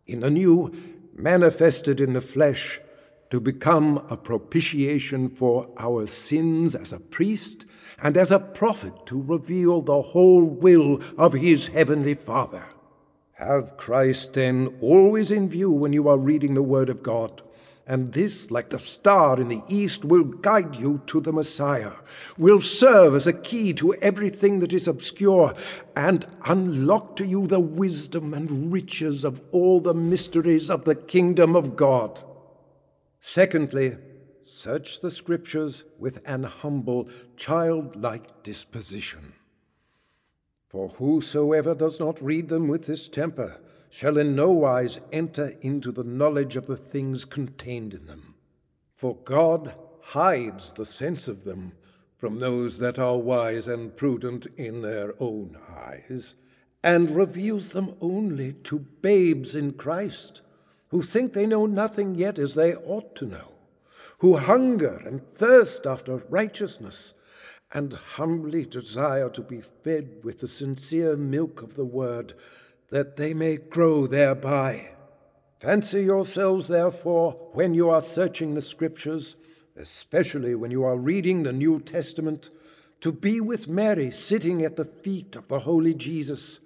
In 0.05 0.19
the 0.19 0.29
New, 0.29 0.71
manifested 1.15 1.99
in 1.99 2.13
the 2.13 2.21
flesh 2.21 2.79
to 3.31 3.39
become 3.39 4.05
a 4.07 4.15
propitiation 4.15 5.29
for 5.29 5.67
our 5.79 6.05
sins 6.05 6.75
as 6.75 6.93
a 6.93 6.99
priest 6.99 7.65
and 8.03 8.15
as 8.15 8.29
a 8.29 8.37
prophet 8.37 8.93
to 9.07 9.23
reveal 9.23 9.81
the 9.81 9.99
whole 9.99 10.43
will 10.43 11.01
of 11.17 11.33
his 11.33 11.69
heavenly 11.69 12.13
Father. 12.13 12.65
Have 13.33 13.77
Christ 13.77 14.33
then 14.33 14.77
always 14.79 15.31
in 15.31 15.49
view 15.49 15.71
when 15.71 15.91
you 15.91 16.07
are 16.07 16.19
reading 16.19 16.53
the 16.53 16.61
Word 16.61 16.89
of 16.89 17.01
God 17.01 17.41
and 17.87 18.13
this, 18.13 18.51
like 18.51 18.69
the 18.69 18.79
star 18.79 19.39
in 19.39 19.47
the 19.47 19.61
east, 19.67 20.05
will 20.05 20.23
guide 20.23 20.75
you 20.75 21.01
to 21.07 21.19
the 21.19 21.33
Messiah, 21.33 21.93
will 22.37 22.61
serve 22.61 23.15
as 23.15 23.27
a 23.27 23.33
key 23.33 23.73
to 23.73 23.93
everything 23.95 24.59
that 24.59 24.73
is 24.73 24.87
obscure, 24.87 25.53
and 25.95 26.25
unlock 26.45 27.15
to 27.17 27.25
you 27.25 27.47
the 27.47 27.59
wisdom 27.59 28.33
and 28.33 28.71
riches 28.71 29.23
of 29.23 29.41
all 29.51 29.79
the 29.79 29.93
mysteries 29.93 30.69
of 30.69 30.85
the 30.85 30.95
kingdom 30.95 31.55
of 31.55 31.75
God. 31.75 32.21
Secondly, 33.19 33.97
search 34.41 35.01
the 35.01 35.11
Scriptures 35.11 35.83
with 35.99 36.21
an 36.27 36.43
humble, 36.43 37.09
childlike 37.35 38.43
disposition. 38.43 39.33
For 40.69 40.89
whosoever 40.89 41.75
does 41.75 41.99
not 41.99 42.21
read 42.21 42.47
them 42.47 42.67
with 42.67 42.85
this 42.85 43.09
temper, 43.09 43.59
shall 43.91 44.17
in 44.17 44.33
no 44.33 44.49
wise 44.49 45.01
enter 45.11 45.53
into 45.59 45.91
the 45.91 46.03
knowledge 46.03 46.55
of 46.55 46.65
the 46.65 46.77
things 46.77 47.25
contained 47.25 47.93
in 47.93 48.07
them. 48.07 48.33
For 48.95 49.17
God 49.25 49.75
hides 50.01 50.71
the 50.71 50.85
sense 50.85 51.27
of 51.27 51.43
them 51.43 51.73
from 52.17 52.39
those 52.39 52.77
that 52.77 52.97
are 52.97 53.17
wise 53.17 53.67
and 53.67 53.95
prudent 53.95 54.47
in 54.55 54.81
their 54.81 55.13
own 55.19 55.57
eyes, 55.69 56.35
and 56.81 57.09
reveals 57.09 57.71
them 57.71 57.93
only 57.99 58.53
to 58.53 58.79
babes 58.79 59.55
in 59.55 59.73
Christ, 59.73 60.41
who 60.87 61.01
think 61.01 61.33
they 61.33 61.45
know 61.45 61.65
nothing 61.65 62.15
yet 62.15 62.39
as 62.39 62.53
they 62.53 62.73
ought 62.73 63.13
to 63.17 63.25
know, 63.25 63.51
who 64.19 64.37
hunger 64.37 65.01
and 65.05 65.21
thirst 65.35 65.85
after 65.85 66.17
righteousness, 66.29 67.13
and 67.73 67.93
humbly 67.93 68.65
desire 68.65 69.29
to 69.31 69.41
be 69.41 69.61
fed 69.83 70.23
with 70.23 70.39
the 70.39 70.47
sincere 70.47 71.17
milk 71.17 71.61
of 71.61 71.73
the 71.73 71.85
word 71.85 72.33
that 72.91 73.15
they 73.15 73.33
may 73.33 73.57
grow 73.57 74.05
thereby. 74.05 74.89
Fancy 75.59 76.03
yourselves, 76.03 76.67
therefore, 76.67 77.49
when 77.53 77.73
you 77.73 77.89
are 77.89 78.01
searching 78.01 78.53
the 78.53 78.61
Scriptures, 78.61 79.35
especially 79.75 80.55
when 80.55 80.71
you 80.71 80.83
are 80.83 80.97
reading 80.97 81.43
the 81.43 81.53
New 81.53 81.79
Testament, 81.79 82.49
to 82.99 83.11
be 83.11 83.41
with 83.41 83.67
Mary 83.67 84.11
sitting 84.11 84.63
at 84.63 84.75
the 84.75 84.85
feet 84.85 85.35
of 85.35 85.47
the 85.47 85.59
Holy 85.59 85.93
Jesus, 85.93 86.59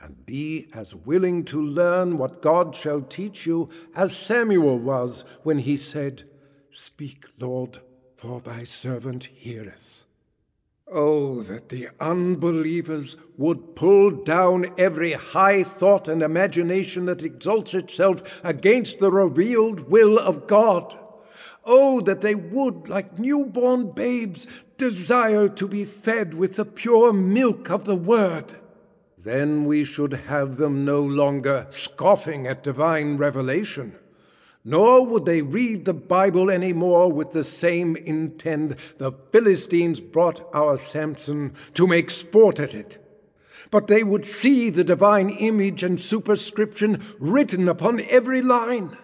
and 0.00 0.24
be 0.24 0.68
as 0.72 0.94
willing 0.94 1.44
to 1.44 1.62
learn 1.62 2.16
what 2.16 2.40
God 2.40 2.74
shall 2.74 3.02
teach 3.02 3.46
you 3.46 3.68
as 3.94 4.16
Samuel 4.16 4.78
was 4.78 5.24
when 5.42 5.58
he 5.58 5.76
said, 5.76 6.22
Speak, 6.70 7.26
Lord, 7.38 7.78
for 8.14 8.40
thy 8.40 8.64
servant 8.64 9.24
heareth. 9.24 9.99
Oh, 10.92 11.42
that 11.42 11.68
the 11.68 11.88
unbelievers 12.00 13.16
would 13.36 13.76
pull 13.76 14.10
down 14.10 14.74
every 14.76 15.12
high 15.12 15.62
thought 15.62 16.08
and 16.08 16.20
imagination 16.20 17.04
that 17.04 17.22
exalts 17.22 17.74
itself 17.74 18.40
against 18.42 18.98
the 18.98 19.12
revealed 19.12 19.88
will 19.88 20.18
of 20.18 20.48
God. 20.48 20.98
Oh, 21.64 22.00
that 22.00 22.22
they 22.22 22.34
would, 22.34 22.88
like 22.88 23.20
newborn 23.20 23.92
babes, 23.92 24.48
desire 24.76 25.48
to 25.48 25.68
be 25.68 25.84
fed 25.84 26.34
with 26.34 26.56
the 26.56 26.64
pure 26.64 27.12
milk 27.12 27.70
of 27.70 27.84
the 27.84 27.96
Word. 27.96 28.58
Then 29.16 29.66
we 29.66 29.84
should 29.84 30.14
have 30.14 30.56
them 30.56 30.84
no 30.84 31.02
longer 31.02 31.66
scoffing 31.70 32.48
at 32.48 32.64
divine 32.64 33.16
revelation 33.16 33.94
nor 34.64 35.06
would 35.06 35.24
they 35.24 35.42
read 35.42 35.84
the 35.84 35.94
Bible 35.94 36.50
any 36.50 36.72
more 36.72 37.10
with 37.10 37.32
the 37.32 37.44
same 37.44 37.96
intent 37.96 38.76
the 38.98 39.12
Philistines 39.32 40.00
brought 40.00 40.46
our 40.54 40.76
Samson 40.76 41.54
to 41.74 41.86
make 41.86 42.10
sport 42.10 42.60
at 42.60 42.74
it. 42.74 42.98
But 43.70 43.86
they 43.86 44.02
would 44.02 44.26
see 44.26 44.68
the 44.68 44.84
divine 44.84 45.30
image 45.30 45.82
and 45.82 45.98
superscription 45.98 47.02
written 47.18 47.68
upon 47.68 48.00
every 48.00 48.42
line. 48.42 48.96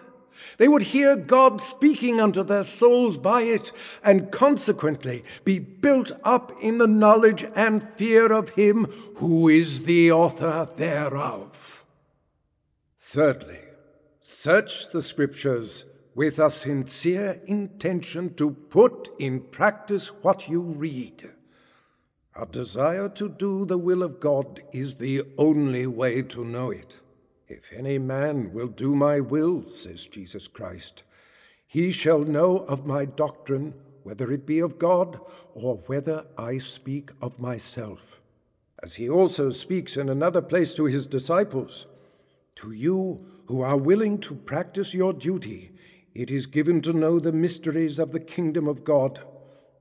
They 0.57 0.67
would 0.67 0.81
hear 0.83 1.15
God 1.15 1.61
speaking 1.61 2.19
unto 2.19 2.43
their 2.43 2.63
souls 2.63 3.17
by 3.17 3.43
it, 3.43 3.71
and 4.03 4.31
consequently 4.31 5.23
be 5.45 5.59
built 5.59 6.11
up 6.23 6.51
in 6.61 6.79
the 6.79 6.87
knowledge 6.87 7.45
and 7.55 7.87
fear 7.95 8.31
of 8.31 8.49
Him 8.49 8.85
who 9.17 9.49
is 9.49 9.83
the 9.83 10.11
author 10.11 10.67
thereof. 10.75 11.85
Thirdly, 12.97 13.59
Search 14.29 14.89
the 14.89 15.01
Scriptures 15.01 15.85
with 16.13 16.37
a 16.37 16.49
sincere 16.49 17.41
intention 17.45 18.33
to 18.33 18.51
put 18.51 19.07
in 19.19 19.39
practice 19.39 20.09
what 20.21 20.49
you 20.49 20.59
read. 20.63 21.29
A 22.35 22.45
desire 22.45 23.07
to 23.07 23.29
do 23.29 23.63
the 23.63 23.77
will 23.77 24.03
of 24.03 24.19
God 24.19 24.59
is 24.73 24.95
the 24.95 25.23
only 25.37 25.87
way 25.87 26.21
to 26.23 26.43
know 26.43 26.71
it. 26.71 26.99
If 27.47 27.71
any 27.71 27.99
man 27.99 28.51
will 28.51 28.67
do 28.67 28.97
my 28.97 29.21
will, 29.21 29.63
says 29.63 30.07
Jesus 30.07 30.49
Christ, 30.49 31.03
he 31.65 31.89
shall 31.89 32.19
know 32.19 32.57
of 32.65 32.85
my 32.85 33.05
doctrine, 33.05 33.75
whether 34.03 34.29
it 34.29 34.45
be 34.45 34.59
of 34.59 34.77
God 34.77 35.21
or 35.53 35.77
whether 35.85 36.25
I 36.37 36.57
speak 36.57 37.11
of 37.21 37.39
myself. 37.39 38.19
As 38.83 38.95
he 38.95 39.07
also 39.09 39.51
speaks 39.51 39.95
in 39.95 40.09
another 40.09 40.41
place 40.41 40.75
to 40.75 40.83
his 40.83 41.05
disciples, 41.05 41.85
to 42.57 42.71
you 42.71 43.25
who 43.45 43.61
are 43.61 43.77
willing 43.77 44.19
to 44.19 44.35
practice 44.35 44.93
your 44.93 45.13
duty, 45.13 45.71
it 46.13 46.29
is 46.31 46.45
given 46.47 46.81
to 46.81 46.91
know 46.91 47.19
the 47.19 47.31
mysteries 47.31 47.99
of 47.99 48.11
the 48.11 48.19
kingdom 48.19 48.67
of 48.67 48.83
God. 48.83 49.19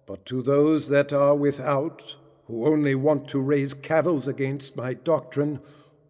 But 0.07 0.25
to 0.27 0.43
those 0.43 0.89
that 0.89 1.13
are 1.13 1.35
without, 1.35 2.03
who 2.47 2.67
only 2.67 2.95
want 2.95 3.29
to 3.29 3.41
raise 3.41 3.75
cavils 3.75 4.29
against 4.29 4.77
my 4.77 4.95
doctrine, 4.95 5.61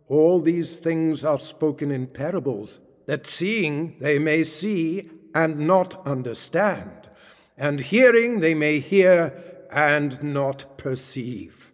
all 0.08 0.40
these 0.40 0.76
things 0.76 1.24
are 1.24 1.38
spoken 1.38 1.90
in 1.90 2.08
parables, 2.08 2.80
that 3.06 3.26
seeing 3.26 3.96
they 3.98 4.18
may 4.18 4.42
see 4.42 5.08
and 5.34 5.60
not 5.60 6.04
understand, 6.06 7.08
and 7.56 7.80
hearing 7.80 8.40
they 8.40 8.54
may 8.54 8.80
hear 8.80 9.32
and 9.70 10.22
not 10.22 10.76
perceive. 10.76 11.65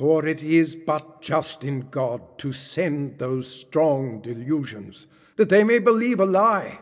For 0.00 0.26
it 0.26 0.42
is 0.42 0.74
but 0.74 1.20
just 1.20 1.62
in 1.62 1.90
God 1.90 2.38
to 2.38 2.52
send 2.52 3.18
those 3.18 3.46
strong 3.54 4.22
delusions, 4.22 5.06
that 5.36 5.50
they 5.50 5.62
may 5.62 5.78
believe 5.78 6.20
a 6.20 6.24
lie, 6.24 6.80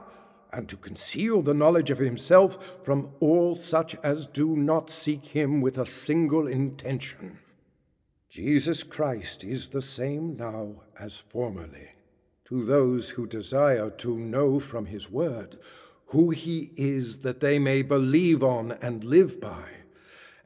and 0.53 0.69
to 0.69 0.77
conceal 0.77 1.43
the 1.43 1.53
knowledge 1.53 1.91
of 1.91 1.99
himself 1.99 2.79
from 2.85 3.09
all 3.19 3.57
such 3.57 3.97
as 4.05 4.29
do 4.29 4.55
not 4.55 4.89
seek 4.89 5.25
him 5.25 5.61
with 5.61 5.79
a 5.79 5.85
single 5.85 6.47
intention. 6.47 7.41
Jesus 8.31 8.85
Christ 8.85 9.43
is 9.43 9.71
the 9.71 9.83
same 9.83 10.37
now 10.37 10.83
as 10.97 11.17
formerly. 11.17 11.89
to 12.45 12.63
those 12.63 13.11
who 13.11 13.27
desire 13.27 13.91
to 13.91 14.17
know 14.17 14.61
from 14.61 14.87
his 14.87 15.11
word 15.11 15.59
who 16.07 16.31
he 16.31 16.71
is 16.77 17.19
that 17.19 17.41
they 17.41 17.59
may 17.59 17.83
believe 17.83 18.45
on 18.45 18.73
and 18.81 19.03
live 19.03 19.41
by. 19.41 19.78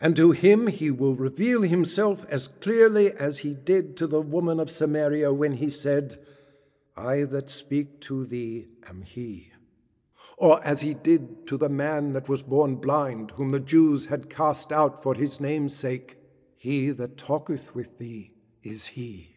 And 0.03 0.17
to 0.17 0.33
him 0.33 0.67
he 0.67 0.91
will 0.91 1.15
reveal 1.15 1.63
himself 1.63 2.27
as 2.29 2.49
clearly 2.49 3.13
as 3.13 3.39
he 3.39 3.55
did 3.55 3.97
to 3.99 4.09
the 4.09 4.21
woman 4.21 4.59
of 4.59 4.69
Samaria 4.69 5.33
when 5.33 5.53
he 5.53 5.71
said, 5.71 6.17
I 6.97 7.23
that 7.23 7.49
speak 7.49 8.01
to 8.01 8.25
thee 8.25 8.67
am 8.89 9.03
he. 9.03 9.53
Or 10.37 10.61
as 10.65 10.81
he 10.81 10.93
did 10.93 11.47
to 11.47 11.57
the 11.57 11.69
man 11.69 12.15
that 12.15 12.29
was 12.29 12.43
born 12.43 12.75
blind, 12.75 13.31
whom 13.37 13.53
the 13.53 13.61
Jews 13.61 14.07
had 14.07 14.29
cast 14.29 14.73
out 14.73 15.01
for 15.01 15.15
his 15.15 15.41
name's 15.41 15.77
sake, 15.77 16.17
He 16.57 16.91
that 16.91 17.17
talketh 17.17 17.73
with 17.73 17.99
thee 17.99 18.33
is 18.65 18.89
he. 18.89 19.29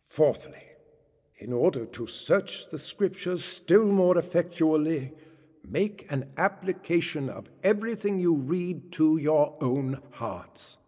Fourthly, 0.00 0.62
in 1.38 1.52
order 1.52 1.86
to 1.86 2.06
search 2.06 2.70
the 2.70 2.78
Scriptures 2.78 3.44
still 3.44 3.86
more 3.86 4.16
effectually, 4.16 5.12
make 5.64 6.06
an 6.10 6.30
application 6.36 7.28
of 7.28 7.48
everything 7.62 8.18
you 8.18 8.34
read 8.34 8.92
to 8.92 9.18
your 9.18 9.56
own 9.60 10.00
hearts. 10.10 10.78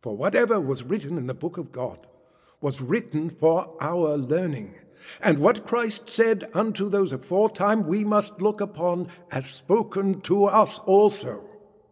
For 0.00 0.16
whatever 0.16 0.60
was 0.60 0.82
written 0.82 1.16
in 1.18 1.26
the 1.26 1.34
book 1.34 1.58
of 1.58 1.72
God 1.72 2.06
was 2.60 2.80
written 2.80 3.28
for 3.28 3.76
our 3.80 4.16
learning. 4.16 4.74
And 5.20 5.38
what 5.38 5.64
Christ 5.64 6.08
said 6.08 6.48
unto 6.54 6.88
those 6.88 7.12
aforetime 7.12 7.86
we 7.86 8.04
must 8.04 8.40
look 8.40 8.60
upon 8.60 9.08
as 9.30 9.50
spoken 9.50 10.20
to 10.22 10.44
us 10.44 10.78
also. 10.80 11.48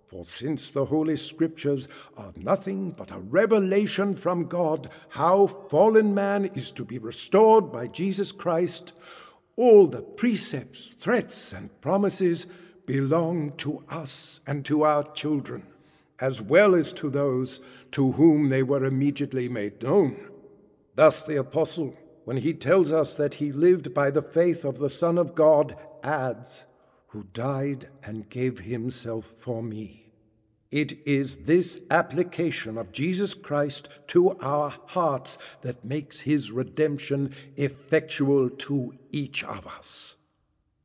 For 0.06 0.24
since 0.24 0.70
the 0.70 0.84
Holy 0.84 1.16
Scriptures 1.16 1.86
are 2.16 2.32
nothing 2.36 2.90
but 2.90 3.12
a 3.12 3.18
revelation 3.18 4.14
from 4.14 4.46
God 4.46 4.90
how 5.08 5.46
fallen 5.46 6.14
man 6.14 6.46
is 6.46 6.72
to 6.72 6.84
be 6.84 6.98
restored 6.98 7.70
by 7.70 7.86
Jesus 7.86 8.32
Christ, 8.32 8.92
all 9.60 9.86
the 9.86 10.00
precepts, 10.00 10.94
threats, 10.94 11.52
and 11.52 11.68
promises 11.82 12.46
belong 12.86 13.52
to 13.58 13.84
us 13.90 14.40
and 14.46 14.64
to 14.64 14.84
our 14.84 15.02
children, 15.12 15.62
as 16.18 16.40
well 16.40 16.74
as 16.74 16.94
to 16.94 17.10
those 17.10 17.60
to 17.90 18.12
whom 18.12 18.48
they 18.48 18.62
were 18.62 18.86
immediately 18.86 19.50
made 19.50 19.82
known. 19.82 20.16
Thus 20.94 21.22
the 21.24 21.36
Apostle, 21.36 21.94
when 22.24 22.38
he 22.38 22.54
tells 22.54 22.90
us 22.90 23.12
that 23.16 23.34
he 23.34 23.52
lived 23.52 23.92
by 23.92 24.10
the 24.10 24.22
faith 24.22 24.64
of 24.64 24.78
the 24.78 24.88
Son 24.88 25.18
of 25.18 25.34
God, 25.34 25.76
adds, 26.02 26.64
Who 27.08 27.24
died 27.34 27.90
and 28.02 28.30
gave 28.30 28.60
himself 28.60 29.26
for 29.26 29.62
me. 29.62 30.09
It 30.70 31.04
is 31.04 31.38
this 31.38 31.80
application 31.90 32.78
of 32.78 32.92
Jesus 32.92 33.34
Christ 33.34 33.88
to 34.08 34.38
our 34.38 34.72
hearts 34.86 35.36
that 35.62 35.84
makes 35.84 36.20
his 36.20 36.52
redemption 36.52 37.34
effectual 37.56 38.48
to 38.50 38.92
each 39.10 39.42
of 39.42 39.66
us. 39.66 40.14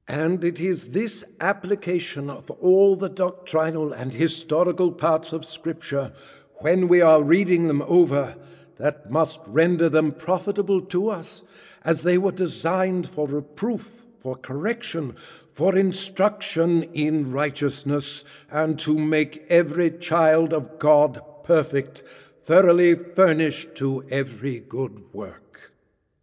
And 0.07 0.43
it 0.43 0.59
is 0.59 0.89
this 0.89 1.23
application 1.39 2.29
of 2.29 2.49
all 2.51 2.95
the 2.95 3.09
doctrinal 3.09 3.93
and 3.93 4.11
historical 4.11 4.91
parts 4.91 5.33
of 5.33 5.45
Scripture, 5.45 6.13
when 6.59 6.87
we 6.87 7.01
are 7.01 7.23
reading 7.23 7.67
them 7.67 7.83
over, 7.83 8.35
that 8.77 9.11
must 9.11 9.39
render 9.45 9.87
them 9.87 10.11
profitable 10.11 10.81
to 10.81 11.09
us, 11.09 11.43
as 11.83 12.01
they 12.01 12.17
were 12.17 12.31
designed 12.31 13.07
for 13.07 13.27
reproof, 13.27 14.03
for 14.19 14.35
correction, 14.35 15.15
for 15.55 15.77
instruction 15.77 16.83
in 16.93 17.31
righteousness, 17.31 18.25
and 18.51 18.77
to 18.77 18.97
make 18.99 19.45
every 19.47 19.89
child 19.89 20.51
of 20.51 20.77
God 20.79 21.21
perfect, 21.45 22.03
thoroughly 22.43 22.93
furnished 22.93 23.73
to 23.75 24.03
every 24.09 24.59
good 24.59 25.01
work. 25.13 25.71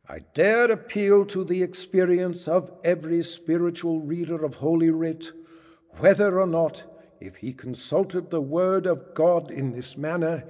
I 0.07 0.19
dare 0.35 0.71
appeal 0.71 1.25
to 1.27 1.45
the 1.45 1.63
experience 1.63 2.47
of 2.47 2.71
every 2.85 3.23
spiritual 3.23 4.01
reader 4.01 4.45
of 4.45 4.57
Holy 4.57 4.91
Writ, 4.91 5.33
whether 5.97 6.39
or 6.39 6.47
not, 6.47 6.83
if 7.19 7.37
he 7.37 7.55
consulted 7.55 8.29
the 8.29 8.43
Word 8.43 8.85
of 8.85 9.15
God 9.15 9.51
in 9.51 9.73
this 9.73 9.97
manner, 9.97 10.45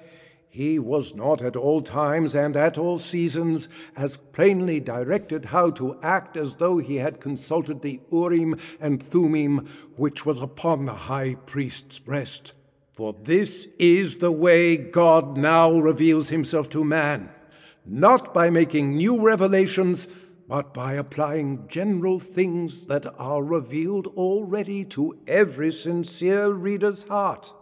he 0.55 0.79
was 0.79 1.15
not 1.15 1.41
at 1.41 1.57
all 1.57 1.81
times 1.81 2.35
and 2.35 2.55
at 2.59 2.77
all 2.77 2.99
seasons 2.99 3.71
as 3.97 4.19
plainly 4.19 4.79
directed 4.79 5.47
how 5.47 5.71
to 5.71 5.99
act 6.03 6.37
as 6.37 6.57
though 6.57 6.77
he 6.77 6.97
had 6.97 7.23
consulted 7.23 7.81
the 7.81 7.99
Urim 8.13 8.61
and 8.79 9.03
Thummim 9.03 9.67
which 9.97 10.27
was 10.27 10.43
upon 10.43 10.85
the 10.85 10.93
high 10.93 11.37
priest's 11.47 11.99
breast. 11.99 12.53
For 12.93 13.15
this 13.15 13.67
is 13.79 14.19
the 14.19 14.31
way 14.31 14.77
God 14.77 15.39
now 15.39 15.73
reveals 15.73 16.29
himself 16.29 16.69
to 16.71 16.85
man, 16.85 17.31
not 17.87 18.35
by 18.35 18.51
making 18.51 18.95
new 18.97 19.23
revelations, 19.23 20.07
but 20.49 20.75
by 20.75 20.93
applying 20.93 21.67
general 21.67 22.19
things 22.19 22.85
that 22.89 23.07
are 23.19 23.43
revealed 23.43 24.09
already 24.09 24.85
to 24.85 25.19
every 25.27 25.73
sincere 25.73 26.51
reader's 26.51 27.05
heart. 27.05 27.55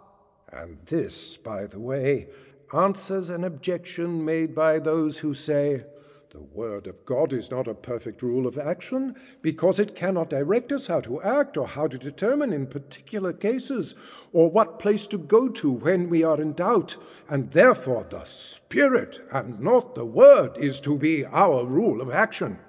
And 0.53 0.79
this, 0.87 1.37
by 1.37 1.67
the 1.67 1.79
way, 1.79 2.27
answers 2.75 3.31
an 3.31 3.45
objection 3.45 4.25
made 4.25 4.55
by 4.55 4.79
those 4.79 5.19
who 5.19 5.35
say, 5.35 5.85
the 6.31 6.41
Word 6.41 6.87
of 6.87 7.05
God 7.05 7.33
is 7.33 7.51
not 7.51 7.67
a 7.67 7.75
perfect 7.75 8.23
rule 8.23 8.47
of 8.47 8.57
action 8.57 9.17
because 9.43 9.81
it 9.81 9.97
cannot 9.97 10.31
direct 10.31 10.71
us 10.71 10.87
how 10.87 11.01
to 11.01 11.21
act 11.23 11.57
or 11.57 11.67
how 11.67 11.89
to 11.89 11.99
determine 11.99 12.53
in 12.53 12.69
particular 12.69 13.33
cases 13.33 13.97
or 14.33 14.49
what 14.49 14.79
place 14.79 15.09
to 15.09 15.19
go 15.19 15.49
to 15.49 15.73
when 15.73 16.09
we 16.09 16.23
are 16.23 16.41
in 16.41 16.53
doubt, 16.53 16.97
and 17.29 17.51
therefore 17.51 18.07
the 18.09 18.23
Spirit 18.23 19.19
and 19.33 19.59
not 19.59 19.97
the 19.97 20.05
Word 20.05 20.57
is 20.57 20.81
to 20.83 20.97
be 20.97 21.27
our 21.27 21.67
rule 21.67 22.01
of 22.01 22.11
action. 22.11 22.61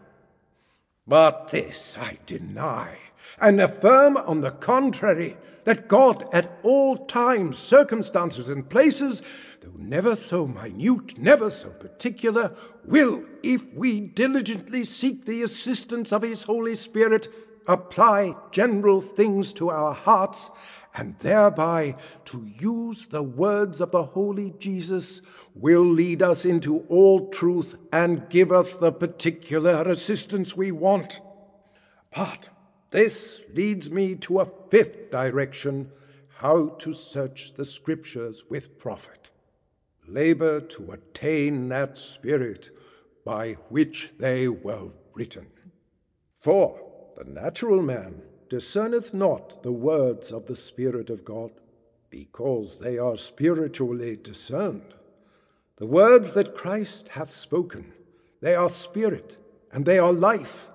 But 1.05 1.49
this 1.49 1.99
I 1.99 2.17
deny 2.25 2.97
and 3.39 3.61
affirm 3.61 4.17
on 4.17 4.41
the 4.41 4.51
contrary 4.51 5.37
that 5.65 5.87
God 5.87 6.27
at 6.33 6.57
all 6.63 7.05
times, 7.05 7.59
circumstances, 7.59 8.49
and 8.49 8.67
places 8.67 9.21
though 9.62 9.71
never 9.78 10.15
so 10.15 10.47
minute, 10.47 11.19
never 11.19 11.50
so 11.52 11.69
particular, 11.69 12.56
will, 12.84 13.24
if 13.43 13.71
we 13.76 14.00
diligently 14.00 14.84
seek 14.84 15.26
the 15.26 15.43
assistance 15.43 16.12
of 16.12 16.24
His 16.24 16.43
Holy 16.43 16.74
Spirit, 16.74 17.28
apply 17.67 18.36
general 18.52 19.00
things 19.00 19.54
to 19.54 19.69
our 19.69 19.93
hearts, 19.93 20.50
and 20.95 21.17
thereby, 21.19 21.95
to 22.26 22.43
use 22.60 23.06
the 23.06 23.21
words 23.21 23.82
of 23.82 23.91
the 23.91 24.04
Holy 24.04 24.54
Jesus, 24.58 25.21
will 25.54 25.86
lead 25.86 26.24
us 26.24 26.43
into 26.43 26.80
all 26.89 27.30
truth 27.30 27.76
and 27.93 28.28
give 28.30 28.52
us 28.52 28.76
the 28.76 28.91
particular 28.91 29.84
assistance 29.84 30.58
we 30.58 30.71
want. 30.71 31.21
But 32.15 32.50
this 32.89 33.41
leads 33.54 33.91
me 33.91 34.15
to 34.15 34.39
a 34.39 34.52
fifth 34.69 35.12
direction 35.12 35.91
how 36.28 36.69
to 36.80 36.91
search 36.91 37.54
the 37.54 37.63
Scriptures 37.63 38.43
with 38.50 38.80
profit 38.80 39.30
labor 40.07 40.59
to 40.59 40.91
attain 40.91 41.69
that 41.69 41.97
spirit 41.97 42.69
by 43.25 43.53
which 43.69 44.13
they 44.17 44.47
were 44.47 44.89
written. 45.13 45.47
For 46.37 46.79
the 47.17 47.23
natural 47.23 47.81
man 47.81 48.21
discerneth 48.49 49.13
not 49.13 49.63
the 49.63 49.71
words 49.71 50.31
of 50.31 50.47
the 50.47 50.55
Spirit 50.55 51.09
of 51.09 51.23
God, 51.23 51.51
because 52.09 52.79
they 52.79 52.97
are 52.97 53.15
spiritually 53.15 54.17
discerned. 54.17 54.93
The 55.77 55.85
words 55.85 56.33
that 56.33 56.53
Christ 56.53 57.09
hath 57.09 57.31
spoken, 57.31 57.93
they 58.41 58.53
are 58.55 58.69
spirit, 58.69 59.37
and 59.71 59.85
they 59.85 59.97
are 59.97 60.11
life, 60.11 60.67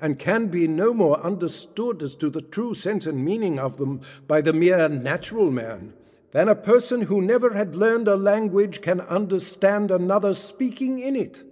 and 0.00 0.18
can 0.18 0.48
be 0.48 0.66
no 0.66 0.92
more 0.92 1.20
understood 1.20 2.02
as 2.02 2.14
to 2.16 2.30
the 2.30 2.40
true 2.40 2.74
sense 2.74 3.06
and 3.06 3.24
meaning 3.24 3.58
of 3.58 3.76
them 3.76 4.00
by 4.26 4.40
the 4.40 4.52
mere 4.52 4.88
natural 4.88 5.50
man 5.50 5.92
than 6.32 6.48
a 6.48 6.54
person 6.54 7.02
who 7.02 7.20
never 7.20 7.54
had 7.54 7.74
learned 7.74 8.08
a 8.08 8.16
language 8.16 8.80
can 8.80 9.00
understand 9.00 9.90
another 9.90 10.32
speaking 10.34 10.98
in 10.98 11.16
it. 11.16 11.44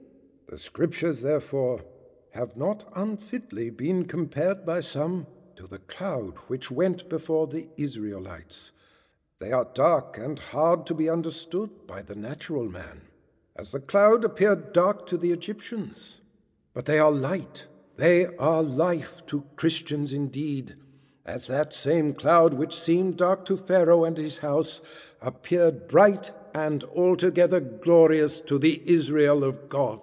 The 0.49 0.59
Scriptures, 0.59 1.21
therefore, 1.21 1.85
have 2.31 2.57
not 2.57 2.85
unfitly 2.95 3.71
been 3.71 4.05
compared 4.05 4.65
by 4.65 4.81
some 4.81 5.27
to 5.57 5.67
the 5.67 5.79
cloud 5.79 6.35
which 6.47 6.71
went 6.71 7.09
before 7.09 7.49
the 7.49 7.69
Israelites. 7.77 8.73
They 9.41 9.53
are 9.53 9.69
dark 9.75 10.17
and 10.19 10.39
hard 10.39 10.87
to 10.87 10.95
be 10.95 11.11
understood 11.11 11.71
by 11.87 12.03
the 12.03 12.15
natural 12.15 12.69
man, 12.69 13.03
as 13.57 13.73
the 13.73 13.81
cloud 13.81 14.25
appeared 14.25 14.73
dark 14.73 15.07
to 15.09 15.17
the 15.17 15.33
Egyptians. 15.33 16.21
But 16.75 16.87
they 16.87 16.99
are 16.99 17.11
light, 17.11 17.67
they 17.97 18.27
are 18.37 18.63
life 18.63 19.27
to 19.27 19.45
Christians 19.57 20.13
indeed 20.13 20.77
as 21.29 21.47
that 21.47 21.75
same 21.75 22.15
cloud 22.15 22.55
which 22.55 22.75
seemed 22.75 23.19
dark 23.19 23.45
to 23.45 23.57
Pharaoh 23.57 24.05
and 24.05 24.17
his 24.17 24.39
house 24.39 24.81
appeared 25.21 25.87
bright 25.87 26.31
and 26.55 26.83
altogether 26.85 27.61
glorious 27.61 28.41
to 28.41 28.59
the 28.59 28.83
Israel 28.87 29.45
of 29.45 29.69
God. 29.69 30.01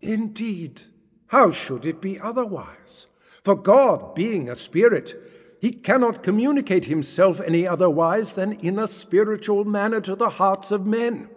Indeed, 0.00 0.82
how 1.26 1.50
should 1.50 1.84
it 1.84 2.00
be 2.00 2.20
otherwise? 2.20 3.08
For 3.42 3.56
God, 3.56 4.14
being 4.14 4.48
a 4.48 4.54
spirit, 4.54 5.20
he 5.60 5.72
cannot 5.72 6.22
communicate 6.22 6.84
himself 6.84 7.40
any 7.40 7.66
otherwise 7.66 8.34
than 8.34 8.52
in 8.52 8.78
a 8.78 8.86
spiritual 8.86 9.64
manner 9.64 10.00
to 10.02 10.14
the 10.14 10.30
hearts 10.30 10.70
of 10.70 10.86
men. 10.86 11.28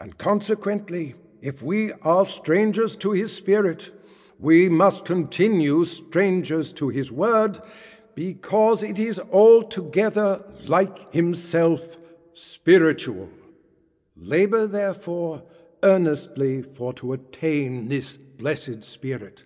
And 0.00 0.16
consequently, 0.16 1.16
if 1.42 1.62
we 1.62 1.92
are 2.02 2.24
strangers 2.24 2.96
to 2.96 3.12
his 3.12 3.36
spirit, 3.36 3.92
We 4.38 4.68
must 4.68 5.04
continue 5.04 5.84
strangers 5.84 6.72
to 6.74 6.88
his 6.88 7.12
word, 7.12 7.60
because 8.14 8.82
it 8.82 8.98
is 8.98 9.20
altogether 9.32 10.44
like 10.66 11.12
himself 11.12 11.96
spiritual. 12.32 13.28
Labor, 14.16 14.66
therefore, 14.66 15.42
earnestly 15.82 16.62
for 16.62 16.92
to 16.94 17.12
attain 17.12 17.88
this 17.88 18.16
blessed 18.16 18.82
Spirit. 18.82 19.44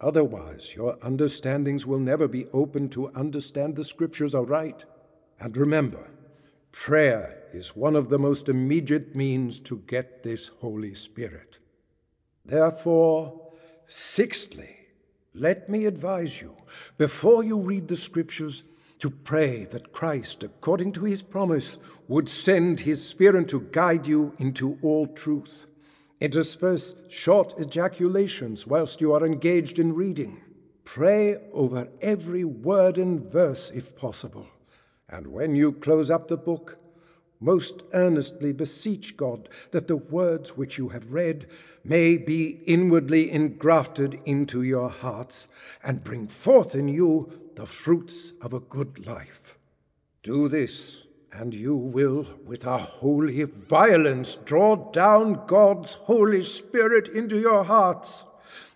Otherwise, 0.00 0.74
your 0.74 0.98
understandings 1.02 1.86
will 1.86 1.98
never 1.98 2.26
be 2.28 2.46
open 2.52 2.88
to 2.90 3.08
understand 3.10 3.76
the 3.76 3.84
Scriptures 3.84 4.34
aright. 4.34 4.84
And 5.40 5.56
remember, 5.56 6.10
prayer 6.72 7.42
is 7.52 7.76
one 7.76 7.96
of 7.96 8.08
the 8.08 8.18
most 8.18 8.48
immediate 8.48 9.14
means 9.14 9.58
to 9.60 9.78
get 9.86 10.22
this 10.22 10.48
Holy 10.48 10.94
Spirit. 10.94 11.58
Therefore, 12.44 13.52
sixthly, 13.86 14.76
let 15.34 15.68
me 15.68 15.86
advise 15.86 16.40
you, 16.42 16.56
before 16.98 17.42
you 17.42 17.58
read 17.58 17.88
the 17.88 17.96
Scriptures, 17.96 18.64
to 18.98 19.10
pray 19.10 19.64
that 19.64 19.90
Christ, 19.90 20.42
according 20.42 20.92
to 20.92 21.04
his 21.04 21.22
promise, 21.22 21.78
would 22.06 22.28
send 22.28 22.80
his 22.80 23.06
Spirit 23.06 23.48
to 23.48 23.68
guide 23.72 24.06
you 24.06 24.34
into 24.38 24.78
all 24.82 25.06
truth. 25.06 25.66
Intersperse 26.20 26.94
short 27.08 27.58
ejaculations 27.58 28.66
whilst 28.66 29.00
you 29.00 29.12
are 29.12 29.26
engaged 29.26 29.78
in 29.78 29.92
reading. 29.94 30.40
Pray 30.84 31.38
over 31.52 31.88
every 32.00 32.44
word 32.44 32.98
and 32.98 33.20
verse 33.20 33.72
if 33.72 33.96
possible. 33.96 34.46
And 35.08 35.26
when 35.26 35.56
you 35.56 35.72
close 35.72 36.10
up 36.10 36.28
the 36.28 36.36
book, 36.36 36.78
most 37.42 37.82
earnestly 37.92 38.52
beseech 38.52 39.16
God 39.16 39.48
that 39.72 39.88
the 39.88 39.96
words 39.96 40.56
which 40.56 40.78
you 40.78 40.88
have 40.90 41.12
read 41.12 41.46
may 41.84 42.16
be 42.16 42.60
inwardly 42.66 43.30
engrafted 43.30 44.20
into 44.24 44.62
your 44.62 44.88
hearts 44.88 45.48
and 45.82 46.04
bring 46.04 46.28
forth 46.28 46.74
in 46.74 46.88
you 46.88 47.50
the 47.56 47.66
fruits 47.66 48.32
of 48.40 48.52
a 48.52 48.60
good 48.60 49.04
life. 49.06 49.58
Do 50.22 50.48
this 50.48 51.06
and 51.32 51.54
you 51.54 51.74
will, 51.74 52.26
with 52.44 52.66
a 52.66 52.76
holy 52.76 53.42
violence, 53.44 54.36
draw 54.44 54.76
down 54.92 55.46
God's 55.46 55.94
Holy 55.94 56.44
Spirit 56.44 57.08
into 57.08 57.40
your 57.40 57.64
hearts. 57.64 58.24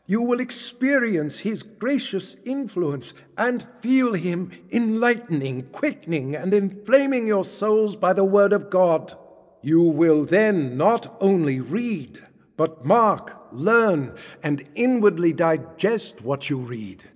You 0.07 0.23
will 0.23 0.41
experience 0.41 1.41
His 1.41 1.63
gracious 1.63 2.37
influence 2.45 3.13
and 3.37 3.67
feel 3.81 4.15
Him 4.15 4.53
enlightening, 4.71 5.65
quickening, 5.73 6.35
and 6.35 6.55
inflaming 6.55 7.27
your 7.27 7.45
souls 7.45 7.97
by 7.97 8.13
the 8.13 8.25
Word 8.25 8.53
of 8.53 8.71
God. 8.71 9.17
You 9.63 9.83
will 9.83 10.25
then 10.25 10.77
not 10.77 11.17
only 11.21 11.61
read, 11.61 12.25
but 12.57 12.85
mark, 12.85 13.37
learn, 13.53 14.15
and 14.43 14.65
inwardly 14.75 15.33
digest 15.33 16.23
what 16.23 16.49
you 16.49 16.59
read 16.59 17.11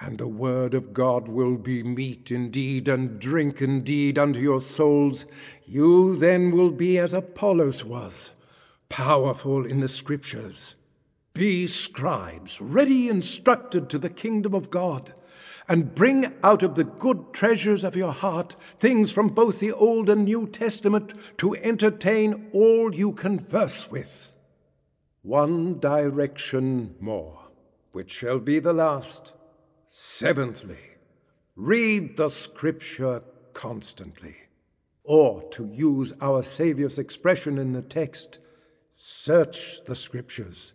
and 0.00 0.16
the 0.16 0.28
word 0.28 0.72
of 0.72 0.94
God 0.94 1.28
will 1.28 1.58
be 1.58 1.82
meat 1.82 2.30
indeed 2.30 2.88
and 2.88 3.20
drink 3.20 3.60
indeed 3.60 4.18
unto 4.18 4.40
your 4.40 4.60
souls. 4.60 5.26
You 5.66 6.16
then 6.16 6.50
will 6.50 6.70
be 6.70 6.98
as 6.98 7.12
Apollos 7.12 7.84
was, 7.84 8.30
powerful 8.88 9.66
in 9.66 9.80
the 9.80 9.88
scriptures. 9.88 10.74
Be 11.32 11.66
scribes, 11.66 12.60
ready 12.60 13.08
instructed 13.08 13.88
to 13.90 13.98
the 13.98 14.10
kingdom 14.10 14.54
of 14.54 14.70
God, 14.70 15.14
and 15.68 15.94
bring 15.94 16.34
out 16.42 16.62
of 16.62 16.74
the 16.74 16.84
good 16.84 17.32
treasures 17.32 17.84
of 17.84 17.96
your 17.96 18.12
heart 18.12 18.56
things 18.78 19.12
from 19.12 19.28
both 19.28 19.60
the 19.60 19.72
Old 19.72 20.10
and 20.10 20.24
New 20.24 20.46
Testament 20.48 21.12
to 21.38 21.54
entertain 21.56 22.48
all 22.52 22.94
you 22.94 23.12
converse 23.12 23.90
with. 23.90 24.32
One 25.22 25.78
direction 25.78 26.96
more, 26.98 27.38
which 27.92 28.10
shall 28.10 28.40
be 28.40 28.58
the 28.58 28.72
last 28.72 29.32
Seventhly, 29.92 30.78
read 31.56 32.16
the 32.16 32.28
scripture 32.28 33.24
constantly. 33.54 34.36
Or, 35.02 35.42
to 35.50 35.66
use 35.66 36.12
our 36.20 36.44
Saviour's 36.44 37.00
expression 37.00 37.58
in 37.58 37.72
the 37.72 37.82
text, 37.82 38.38
search 38.96 39.84
the 39.86 39.96
scriptures, 39.96 40.74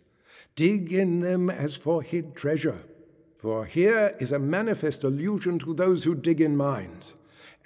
dig 0.56 0.92
in 0.92 1.20
them 1.20 1.48
as 1.48 1.76
for 1.76 2.02
hid 2.02 2.34
treasure. 2.34 2.80
For 3.36 3.66
here 3.66 4.16
is 4.18 4.32
a 4.32 4.38
manifest 4.38 5.04
allusion 5.04 5.58
to 5.60 5.74
those 5.74 6.02
who 6.02 6.14
dig 6.14 6.40
in 6.40 6.56
mines. 6.56 7.12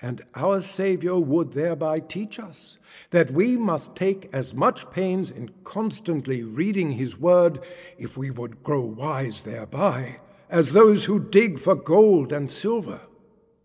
And 0.03 0.23
our 0.35 0.61
Saviour 0.61 1.21
would 1.21 1.53
thereby 1.53 2.01
teach 2.01 2.39
us 2.39 2.79
that 3.11 3.31
we 3.31 3.57
must 3.57 3.95
take 3.95 4.29
as 4.33 4.55
much 4.55 4.91
pains 4.91 5.31
in 5.31 5.51
constantly 5.63 6.43
reading 6.43 6.91
His 6.91 7.19
Word 7.19 7.61
if 7.97 8.17
we 8.17 8.31
would 8.31 8.63
grow 8.63 8.85
wise 8.85 9.43
thereby 9.43 10.19
as 10.49 10.73
those 10.73 11.05
who 11.05 11.21
dig 11.21 11.59
for 11.59 11.77
gold 11.77 12.33
and 12.33 12.51
silver. 12.51 13.01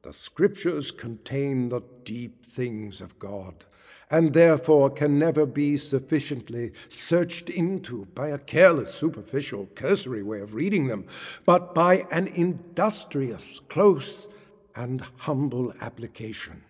The 0.06 0.14
Scriptures 0.14 0.92
contain 0.92 1.70
the 1.70 1.82
deep 2.04 2.46
things 2.46 3.02
of 3.02 3.18
God, 3.18 3.66
and 4.12 4.34
therefore 4.34 4.92
can 4.92 5.18
never 5.18 5.48
be 5.48 5.78
sufficiently 5.78 6.74
searched 6.88 7.50
into 7.50 8.06
by 8.14 8.28
a 8.28 8.38
careless, 8.38 8.94
superficial, 8.94 9.66
cursory 9.74 10.22
way 10.22 10.42
of 10.42 10.54
reading 10.54 10.86
them, 10.86 11.08
but 11.44 11.74
by 11.74 12.06
an 12.12 12.28
industrious, 12.28 13.60
close, 13.68 14.28
and 14.76 15.02
humble 15.18 15.74
application. 15.82 16.62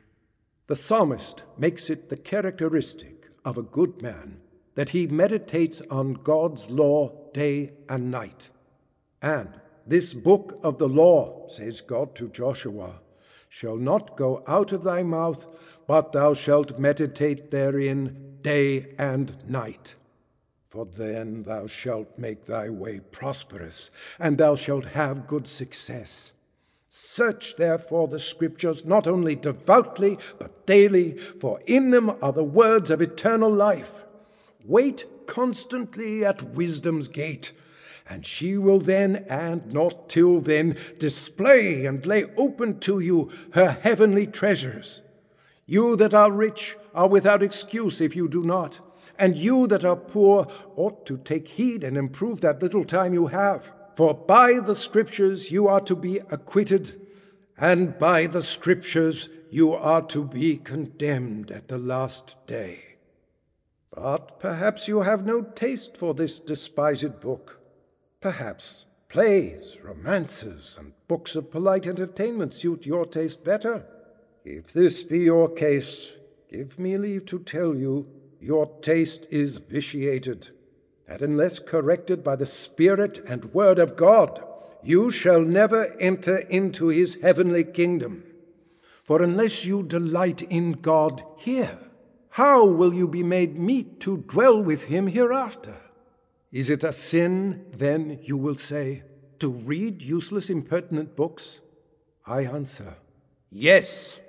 The 0.68 0.78
psalmist 0.78 1.44
makes 1.58 1.90
it 1.90 2.08
the 2.08 2.16
characteristic 2.16 3.28
of 3.44 3.58
a 3.58 3.64
good 3.64 4.02
man 4.02 4.40
that 4.76 4.88
he 4.88 5.08
meditates 5.08 5.82
on 5.92 6.14
God's 6.14 6.70
law 6.70 7.12
day 7.34 7.74
and 7.90 8.10
night, 8.10 8.48
and 9.22 9.60
this 9.86 10.14
book 10.14 10.58
of 10.64 10.78
the 10.78 10.88
law, 10.88 11.50
says 11.50 11.82
God 11.82 12.16
to 12.16 12.30
Joshua, 12.30 13.02
shall 13.50 13.78
not 13.78 14.16
go 14.18 14.44
out 14.48 14.72
of 14.72 14.84
thy 14.84 15.04
mouth, 15.04 15.46
but 15.88 16.12
thou 16.12 16.34
shalt 16.34 16.80
meditate 16.80 17.52
therein 17.52 18.38
day 18.42 18.94
and 18.98 19.36
night. 19.48 19.96
For 20.68 20.86
then 20.86 21.44
thou 21.44 21.68
shalt 21.68 22.18
make 22.18 22.46
thy 22.46 22.70
way 22.70 23.00
prosperous, 23.00 23.92
and 24.20 24.38
thou 24.38 24.56
shalt 24.56 24.86
have 24.88 25.28
good 25.28 25.48
success. 25.48 26.34
Search 26.90 27.56
therefore 27.56 28.08
the 28.08 28.20
Scriptures 28.20 28.86
not 28.86 29.08
only 29.08 29.36
devoutly, 29.36 30.18
but 30.40 30.66
daily, 30.66 31.18
for 31.18 31.60
in 31.66 31.92
them 31.92 32.10
are 32.22 32.34
the 32.34 32.44
words 32.44 32.90
of 32.90 33.02
eternal 33.02 33.52
life. 33.52 34.04
Wait 34.64 35.06
constantly 35.28 36.24
at 36.26 36.42
wisdom's 36.42 37.08
gate 37.08 37.52
and 38.08 38.26
she 38.26 38.58
will 38.58 38.80
then, 38.80 39.26
and 39.30 39.74
not 39.74 40.10
till 40.10 40.40
then, 40.40 40.78
display 41.00 41.86
and 41.86 42.06
lay 42.06 42.26
open 42.38 42.80
to 42.80 43.00
you 43.00 43.32
her 43.54 43.72
heavenly 43.82 44.28
treasures. 44.28 45.02
You 45.66 45.96
that 45.96 46.14
are 46.14 46.32
rich 46.32 46.78
are 46.94 47.08
without 47.08 47.42
excuse 47.42 48.02
if 48.02 48.16
you 48.16 48.28
do 48.28 48.44
not, 48.44 48.80
and 49.18 49.36
you 49.36 49.66
that 49.68 49.84
are 49.84 49.96
poor 49.96 50.48
ought 50.76 51.06
to 51.08 51.18
take 51.18 51.48
heed 51.48 51.84
and 51.84 51.98
improve 51.98 52.42
that 52.42 52.62
little 52.62 52.84
time 52.84 53.14
you 53.14 53.28
have. 53.28 53.74
For 53.96 54.14
by 54.14 54.60
the 54.60 54.76
Scriptures 54.76 55.52
you 55.52 55.68
are 55.68 55.82
to 55.82 55.96
be 55.96 56.18
acquitted, 56.30 57.02
and 57.58 57.98
by 57.98 58.28
the 58.28 58.44
Scriptures 58.44 59.30
you 59.50 59.74
are 59.74 60.02
to 60.04 60.26
be 60.26 60.58
condemned 60.58 61.50
at 61.50 61.70
the 61.70 61.78
last 61.78 62.36
day. 62.46 62.98
But 63.90 64.40
perhaps 64.40 64.88
you 64.88 65.02
have 65.02 65.26
no 65.26 65.42
taste 65.42 65.96
for 65.96 66.14
this 66.14 66.40
despised 66.40 67.22
book. 67.22 67.62
Perhaps 68.26 68.88
plays, 69.08 69.78
romances, 69.84 70.78
and 70.80 70.94
books 71.08 71.36
of 71.36 71.52
polite 71.52 71.86
entertainment 71.86 72.54
suit 72.54 72.84
your 72.84 73.06
taste 73.06 73.44
better. 73.44 73.86
If 74.44 74.74
this 74.74 75.04
be 75.04 75.20
your 75.20 75.48
case, 75.48 76.16
give 76.50 76.80
me 76.80 76.98
leave 76.98 77.28
to 77.28 77.38
tell 77.38 77.76
you 77.76 78.08
your 78.42 78.66
taste 78.82 79.28
is 79.30 79.58
vitiated, 79.58 80.50
that 81.08 81.22
unless 81.22 81.60
corrected 81.60 82.24
by 82.24 82.36
the 82.36 82.48
Spirit 82.48 83.20
and 83.28 83.54
Word 83.54 83.78
of 83.78 83.96
God, 83.96 84.44
you 84.82 85.12
shall 85.12 85.42
never 85.42 85.96
enter 86.00 86.38
into 86.38 86.88
his 86.88 87.20
heavenly 87.22 87.64
kingdom. 87.64 88.24
For 89.04 89.22
unless 89.22 89.66
you 89.66 89.84
delight 89.84 90.42
in 90.42 90.72
God 90.72 91.24
here, 91.38 91.78
how 92.30 92.66
will 92.66 92.92
you 92.92 93.08
be 93.08 93.22
made 93.22 93.60
meet 93.60 94.00
to 94.00 94.18
dwell 94.18 94.60
with 94.60 94.86
him 94.86 95.06
hereafter? 95.06 95.78
Is 96.56 96.70
it 96.70 96.86
a 96.86 96.94
sin, 96.94 97.66
then, 97.74 98.18
you 98.22 98.38
will 98.38 98.56
say, 98.56 99.04
to 99.40 99.50
read 99.50 100.02
useless, 100.02 100.50
impertinent 100.50 101.14
books? 101.14 101.60
I 102.26 102.46
answer, 102.46 102.96
yes, 103.52 104.22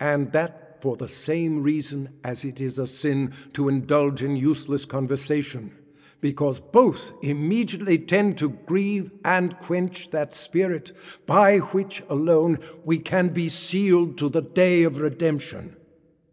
and 0.00 0.32
that 0.32 0.82
for 0.82 0.96
the 0.96 1.06
same 1.06 1.62
reason 1.62 2.18
as 2.24 2.44
it 2.44 2.60
is 2.60 2.80
a 2.80 2.88
sin 2.88 3.32
to 3.52 3.68
indulge 3.68 4.24
in 4.24 4.34
useless 4.34 4.84
conversation, 4.84 5.72
because 6.20 6.58
both 6.58 7.12
immediately 7.22 7.96
tend 7.96 8.38
to 8.38 8.48
grieve 8.66 9.12
and 9.24 9.56
quench 9.60 10.10
that 10.10 10.34
spirit 10.34 10.90
by 11.26 11.58
which 11.58 12.02
alone 12.08 12.58
we 12.84 12.98
can 12.98 13.28
be 13.28 13.48
sealed 13.48 14.18
to 14.18 14.28
the 14.28 14.42
day 14.42 14.82
of 14.82 14.98
redemption. 14.98 15.76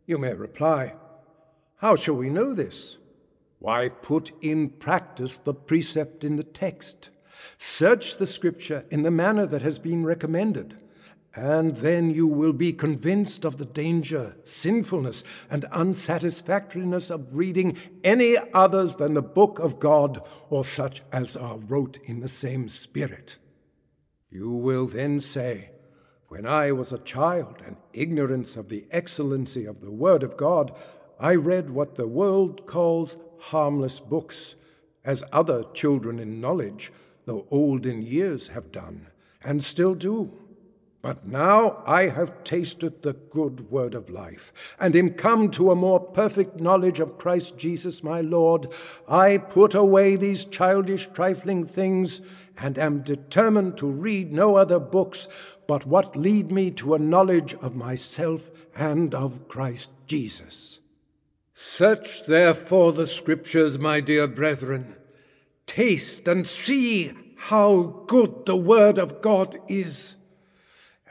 You 0.08 0.18
may 0.18 0.34
reply, 0.34 0.96
How 1.76 1.96
shall 1.96 2.16
we 2.16 2.32
know 2.32 2.56
this? 2.56 2.98
Why, 3.60 3.90
put 3.90 4.32
in 4.42 4.70
practice 4.70 5.38
the 5.38 5.54
precept 5.54 6.24
in 6.24 6.38
the 6.38 6.44
text 6.44 7.10
Search 7.58 8.18
the 8.18 8.26
Scripture 8.26 8.86
in 8.90 9.04
the 9.04 9.12
manner 9.12 9.46
that 9.46 9.62
has 9.62 9.80
been 9.80 10.06
recommended, 10.06 10.78
and 11.36 11.76
then 11.78 12.10
you 12.10 12.28
will 12.28 12.54
be 12.54 12.74
convinced 12.74 13.46
of 13.46 13.58
the 13.58 13.66
danger, 13.66 14.38
sinfulness, 14.44 15.24
and 15.50 15.66
unsatisfactoriness 15.72 17.10
of 17.10 17.36
reading 17.36 17.78
any 18.04 18.38
others 18.54 18.96
than 18.96 19.14
the 19.14 19.22
book 19.22 19.60
of 19.60 19.80
God 19.80 20.22
or 20.50 20.64
such 20.64 21.02
as 21.12 21.38
are 21.38 21.60
wrote 21.60 21.98
in 22.06 22.20
the 22.20 22.30
same 22.30 22.68
spirit. 22.68 23.38
You 24.30 24.52
will 24.52 24.88
then 24.88 25.20
say, 25.20 25.72
When 26.28 26.46
I 26.46 26.72
was 26.72 26.92
a 26.92 27.00
child 27.00 27.58
and 27.66 27.76
ignorance 27.94 28.58
of 28.58 28.70
the 28.70 28.86
excellency 28.92 29.66
of 29.66 29.82
the 29.82 29.92
Word 29.92 30.24
of 30.24 30.38
God, 30.38 30.76
I 31.20 31.36
read 31.36 31.70
what 31.70 31.96
the 31.96 32.08
world 32.08 32.66
calls 32.66 33.18
harmless 33.40 34.00
books, 34.00 34.56
as 35.04 35.24
other 35.32 35.64
children 35.74 36.20
in 36.20 36.42
knowledge 36.42 36.92
though 37.30 37.46
old 37.52 37.86
in 37.86 38.02
years, 38.02 38.48
have 38.48 38.72
done, 38.72 39.06
and 39.44 39.64
still 39.64 39.94
do. 39.94 40.32
But 41.04 41.28
now 41.28 41.84
I 41.86 42.08
have 42.08 42.44
tasted 42.44 43.04
the 43.04 43.14
good 43.14 43.70
word 43.70 43.94
of 43.94 44.10
life, 44.10 44.52
and 44.80 44.96
am 44.96 45.14
come 45.14 45.52
to 45.52 45.70
a 45.70 45.76
more 45.76 46.00
perfect 46.00 46.60
knowledge 46.60 47.00
of 47.00 47.20
Christ 47.20 47.56
Jesus 47.56 48.04
my 48.04 48.22
Lord. 48.22 48.74
I 49.08 49.38
put 49.38 49.76
away 49.76 50.16
these 50.16 50.44
childish, 50.44 51.08
trifling 51.14 51.64
things, 51.66 52.20
and 52.58 52.80
am 52.80 53.04
determined 53.04 53.78
to 53.78 53.86
read 53.86 54.34
no 54.34 54.56
other 54.56 54.80
books 54.80 55.28
but 55.68 55.86
what 55.86 56.16
lead 56.16 56.52
me 56.52 56.72
to 56.72 56.96
a 56.96 57.00
knowledge 57.00 57.54
of 57.54 57.76
myself 57.76 58.50
and 58.76 59.14
of 59.14 59.48
Christ 59.48 59.92
Jesus. 60.08 60.79
Search 61.62 62.26
therefore 62.26 62.94
the 62.94 63.06
Scriptures, 63.06 63.78
my 63.78 64.00
dear 64.00 64.30
brethren 64.30 64.96
Taste 65.66 66.26
and 66.26 66.48
see 66.48 67.12
how 67.36 68.06
good 68.08 68.46
the 68.46 68.56
Word 68.56 68.98
of 68.98 69.20
God 69.22 69.58
is. 69.68 70.16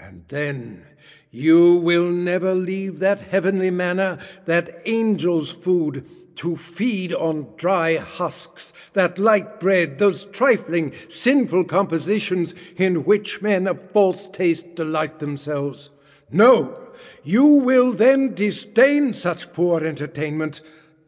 And 0.00 0.24
then 0.28 0.87
you 1.30 1.76
will 1.76 2.11
never 2.11 2.54
leave 2.54 2.98
that 3.00 3.20
heavenly 3.20 3.70
manna, 3.70 4.20
that 4.46 4.80
angel's 4.88 5.50
food, 5.50 6.08
to 6.37 6.56
feed 6.56 7.12
on 7.12 7.48
dry 7.58 7.98
husks, 7.98 8.72
that 8.94 9.18
light 9.18 9.61
bread, 9.61 9.98
those 9.98 10.24
trifling, 10.24 10.94
sinful 11.11 11.64
compositions 11.64 12.54
in 12.78 13.04
which 13.04 13.42
men 13.42 13.66
of 13.66 13.90
false 13.90 14.26
taste 14.26 14.76
delight 14.76 15.18
themselves. 15.18 15.90
No, 16.30 16.88
you 17.22 17.46
will 17.46 17.92
then 17.92 18.34
disdain 18.34 19.12
such 19.14 19.52
poor 19.52 19.84
entertainment 19.84 20.61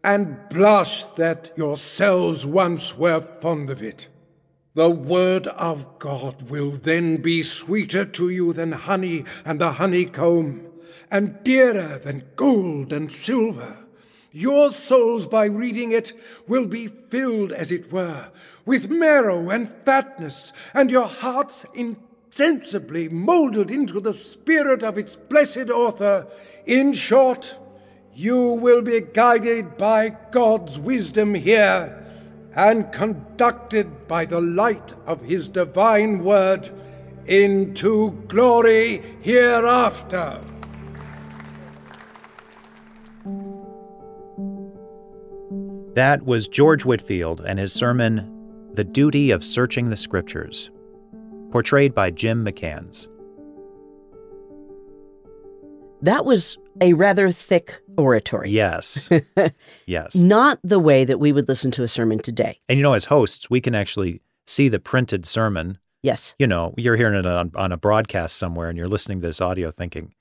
and 0.03 0.39
blush 0.49 1.05
that 1.15 1.51
yourselves 1.57 2.47
once 2.47 2.97
were 2.97 3.21
fond 3.21 3.71
of 3.71 3.83
it. 3.83 4.09
The 4.75 4.91
word 4.91 5.47
of 5.49 5.99
God 5.99 6.49
will 6.49 6.71
then 6.71 7.17
be 7.17 7.43
sweeter 7.43 8.05
to 8.05 8.31
you 8.31 8.53
than 8.53 8.73
honey 8.73 9.25
and 9.45 9.61
the 9.61 9.73
honeycomb, 9.73 10.67
and 11.11 11.43
dearer 11.43 11.99
than 11.99 12.29
gold 12.37 12.93
and 12.93 13.11
silver. 13.11 13.79
Your 14.33 14.71
souls, 14.71 15.27
by 15.27 15.47
reading 15.47 15.91
it, 15.91 16.13
will 16.47 16.67
be 16.67 16.87
filled, 16.87 17.51
as 17.51 17.73
it 17.73 17.91
were, 17.91 18.31
with 18.65 18.89
marrow 18.89 19.51
and 19.51 19.75
fatness, 19.85 20.53
and 20.73 20.89
your 20.89 21.09
hearts 21.09 21.67
insensibly 22.31 23.09
molded 23.09 23.71
into 23.71 24.01
the 24.01 24.15
spirit 24.15 24.83
of 24.83 24.97
its 24.97 25.17
blessed 25.17 25.71
author. 25.71 26.27
In 26.65 26.93
short, 26.93 27.57
you 28.15 28.53
will 28.53 28.83
be 28.83 29.01
guided 29.01 29.77
by 29.77 30.17
God's 30.31 30.79
wisdom 30.79 31.35
here 31.35 31.97
and 32.55 32.93
conducted 32.93 34.07
by 34.07 34.25
the 34.25 34.41
light 34.41 34.95
of 35.07 35.23
His 35.23 35.49
divine 35.49 36.23
word 36.23 36.71
into 37.27 38.13
glory 38.29 39.03
hereafter. 39.21 40.41
That 45.95 46.23
was 46.25 46.49
George 46.49 46.85
Whitfield 46.85 47.41
and 47.41 47.59
his 47.59 47.73
sermon, 47.73 48.71
The 48.75 48.85
Duty 48.85 49.33
of 49.33 49.43
Searching 49.43 49.91
the 49.91 49.97
Scriptures, 49.97 50.71
portrayed 51.51 51.95
by 51.95 52.11
Jim 52.11 52.45
McCanns. 52.45 53.09
That 56.03 56.25
was 56.25 56.57
a 56.81 56.95
rather 56.95 57.31
thick 57.31 57.81
oratory. 57.99 58.51
Yes. 58.51 59.11
yes. 59.87 60.15
Not 60.15 60.59
the 60.65 60.79
way 60.79 61.05
that 61.05 61.21
we 61.21 61.33
would 61.33 61.49
listen 61.49 61.71
to 61.73 61.83
a 61.83 61.89
sermon 61.89 62.19
today. 62.19 62.59
And 62.69 62.79
you 62.79 62.83
know, 62.83 62.95
as 62.95 63.05
hosts, 63.05 63.51
we 63.51 63.61
can 63.61 63.75
actually 63.75 64.23
see 64.47 64.69
the 64.69 64.81
printed 64.81 65.27
sermon. 65.27 65.79
Yes. 66.03 66.35
You 66.39 66.47
know, 66.47 66.75
you're 66.79 66.97
hearing 66.97 67.19
it 67.19 67.27
on, 67.27 67.51
on 67.55 67.73
a 67.73 67.77
broadcast 67.77 68.37
somewhere 68.37 68.69
and 68.69 68.79
you're 68.79 68.89
listening 68.89 69.21
to 69.21 69.27
this 69.27 69.41
audio 69.41 69.71
thinking, 69.71 70.15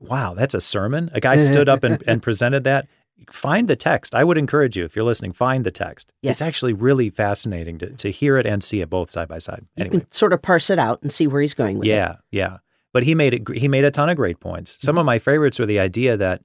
wow, 0.00 0.34
that's 0.34 0.54
a 0.54 0.60
sermon? 0.60 1.10
A 1.14 1.20
guy 1.20 1.36
stood 1.36 1.68
up 1.68 1.84
and, 1.84 2.02
and 2.06 2.22
presented 2.22 2.64
that. 2.64 2.86
Find 3.30 3.68
the 3.68 3.76
text. 3.76 4.14
I 4.14 4.24
would 4.24 4.36
encourage 4.38 4.76
you, 4.76 4.84
if 4.84 4.94
you're 4.94 5.04
listening, 5.04 5.32
find 5.32 5.64
the 5.64 5.70
text. 5.70 6.12
Yes. 6.22 6.32
It's 6.32 6.42
actually 6.42 6.72
really 6.72 7.10
fascinating 7.10 7.78
to, 7.78 7.90
to 7.90 8.10
hear 8.10 8.36
it 8.36 8.46
and 8.46 8.62
see 8.62 8.80
it 8.80 8.90
both 8.90 9.10
side 9.10 9.28
by 9.28 9.38
side. 9.38 9.64
You 9.76 9.84
Anyway. 9.86 10.00
can 10.00 10.12
sort 10.12 10.32
of 10.32 10.42
parse 10.42 10.68
it 10.70 10.78
out 10.78 11.00
and 11.02 11.10
see 11.12 11.26
where 11.26 11.40
he's 11.40 11.54
going 11.54 11.78
with 11.78 11.86
it. 11.86 11.90
Yeah, 11.90 12.16
yeah. 12.30 12.58
But 12.92 13.04
he 13.04 13.14
made 13.14 13.34
it. 13.34 13.48
He 13.56 13.66
made 13.66 13.84
a 13.84 13.90
ton 13.90 14.08
of 14.08 14.16
great 14.16 14.40
points. 14.40 14.78
Some 14.80 14.98
of 14.98 15.06
my 15.06 15.18
favorites 15.18 15.58
are 15.58 15.66
the 15.66 15.80
idea 15.80 16.16
that 16.16 16.42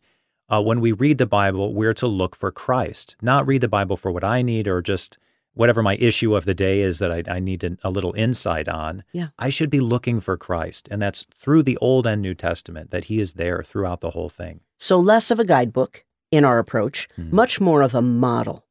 uh, 0.49 0.61
when 0.63 0.79
we 0.79 0.91
read 0.91 1.17
the 1.19 1.27
Bible, 1.27 1.73
we're 1.73 1.93
to 1.93 2.07
look 2.07 2.35
for 2.35 2.51
Christ, 2.51 3.15
not 3.21 3.45
read 3.45 3.61
the 3.61 3.67
Bible 3.67 3.97
for 3.97 4.11
what 4.11 4.23
I 4.23 4.41
need 4.41 4.67
or 4.67 4.81
just 4.81 5.17
whatever 5.53 5.83
my 5.83 5.95
issue 5.97 6.35
of 6.35 6.45
the 6.45 6.55
day 6.55 6.79
is 6.79 6.99
that 6.99 7.11
I, 7.11 7.23
I 7.35 7.39
need 7.39 7.63
a, 7.63 7.77
a 7.83 7.89
little 7.91 8.13
insight 8.13 8.67
on. 8.69 9.03
Yeah. 9.11 9.27
I 9.37 9.49
should 9.49 9.69
be 9.69 9.79
looking 9.81 10.19
for 10.21 10.37
Christ, 10.37 10.87
and 10.89 11.01
that's 11.01 11.27
through 11.35 11.63
the 11.63 11.77
Old 11.77 12.07
and 12.07 12.21
New 12.21 12.33
Testament 12.33 12.89
that 12.91 13.05
He 13.05 13.19
is 13.19 13.33
there 13.33 13.61
throughout 13.61 14.01
the 14.01 14.11
whole 14.11 14.29
thing. 14.29 14.61
So 14.79 14.97
less 14.99 15.29
of 15.29 15.39
a 15.39 15.45
guidebook 15.45 16.03
in 16.31 16.45
our 16.45 16.59
approach, 16.59 17.07
Hmm. 17.15 17.35
much 17.35 17.59
more 17.59 17.81
of 17.81 17.95
a 17.95 18.01
model. 18.01 18.65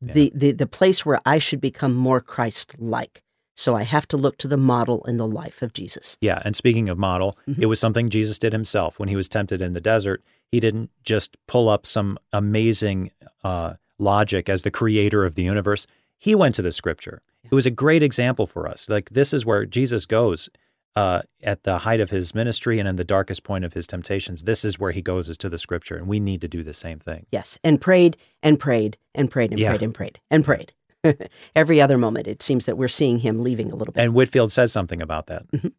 Yeah. 0.00 0.12
The, 0.14 0.32
the 0.34 0.52
the 0.52 0.66
place 0.66 1.06
where 1.06 1.20
I 1.24 1.38
should 1.38 1.60
become 1.60 1.94
more 1.94 2.20
Christ 2.20 2.74
like. 2.78 3.22
So 3.54 3.76
I 3.76 3.82
have 3.84 4.08
to 4.08 4.16
look 4.16 4.38
to 4.38 4.48
the 4.48 4.56
model 4.56 5.04
in 5.06 5.16
the 5.18 5.26
life 5.26 5.62
of 5.62 5.72
Jesus. 5.74 6.16
Yeah, 6.20 6.40
and 6.44 6.56
speaking 6.56 6.88
of 6.88 6.98
model, 6.98 7.36
Mhm. 7.46 7.58
it 7.60 7.66
was 7.66 7.78
something 7.78 8.08
Jesus 8.08 8.38
did 8.38 8.52
himself 8.52 8.98
when 8.98 9.08
he 9.08 9.16
was 9.16 9.28
tempted 9.28 9.60
in 9.62 9.74
the 9.74 9.80
desert. 9.80 10.22
He 10.50 10.58
didn't 10.58 10.90
just 11.04 11.36
pull 11.46 11.68
up 11.68 11.86
some 11.86 12.18
amazing 12.32 13.10
uh, 13.44 13.74
logic 13.98 14.48
as 14.48 14.62
the 14.62 14.70
creator 14.70 15.24
of 15.24 15.34
the 15.34 15.42
universe. 15.42 15.86
He 16.18 16.34
went 16.34 16.54
to 16.56 16.62
the 16.62 16.72
scripture. 16.72 17.22
It 17.44 17.54
was 17.54 17.66
a 17.66 17.70
great 17.70 18.02
example 18.02 18.46
for 18.46 18.66
us. 18.68 18.88
Like 18.88 19.10
this 19.10 19.32
is 19.32 19.44
where 19.46 19.66
Jesus 19.66 20.06
goes 20.06 20.48
uh, 20.94 21.22
at 21.42 21.62
the 21.62 21.78
height 21.78 22.00
of 22.00 22.10
his 22.10 22.34
ministry 22.34 22.78
and 22.78 22.88
in 22.88 22.96
the 22.96 23.04
darkest 23.04 23.44
point 23.44 23.64
of 23.64 23.72
his 23.72 23.86
temptations. 23.86 24.42
This 24.42 24.64
is 24.64 24.78
where 24.78 24.92
he 24.92 25.00
goes 25.02 25.28
is 25.28 25.38
to 25.38 25.48
the 25.48 25.58
scripture, 25.58 25.96
and 25.96 26.06
we 26.06 26.20
need 26.20 26.40
to 26.42 26.48
do 26.48 26.62
the 26.62 26.74
same 26.74 26.98
thing. 26.98 27.26
Yes. 27.32 27.58
And 27.64 27.80
prayed 27.80 28.16
and 28.42 28.58
prayed 28.58 28.96
and 29.14 29.30
prayed 29.30 29.50
and 29.52 29.58
Yeah. 29.60 29.70
prayed 29.70 29.82
and 29.82 29.94
prayed 29.94 30.20
and 30.30 30.44
prayed. 30.44 30.72
Every 31.56 31.80
other 31.80 31.98
moment, 31.98 32.28
it 32.28 32.42
seems 32.42 32.66
that 32.66 32.76
we're 32.76 32.88
seeing 32.88 33.18
him 33.18 33.42
leaving 33.42 33.72
a 33.72 33.74
little 33.76 33.92
bit. 33.92 34.02
And 34.02 34.14
Whitfield 34.14 34.52
says 34.52 34.70
something 34.72 35.00
about 35.02 35.26
that, 35.26 35.50
Mhm. 35.50 35.72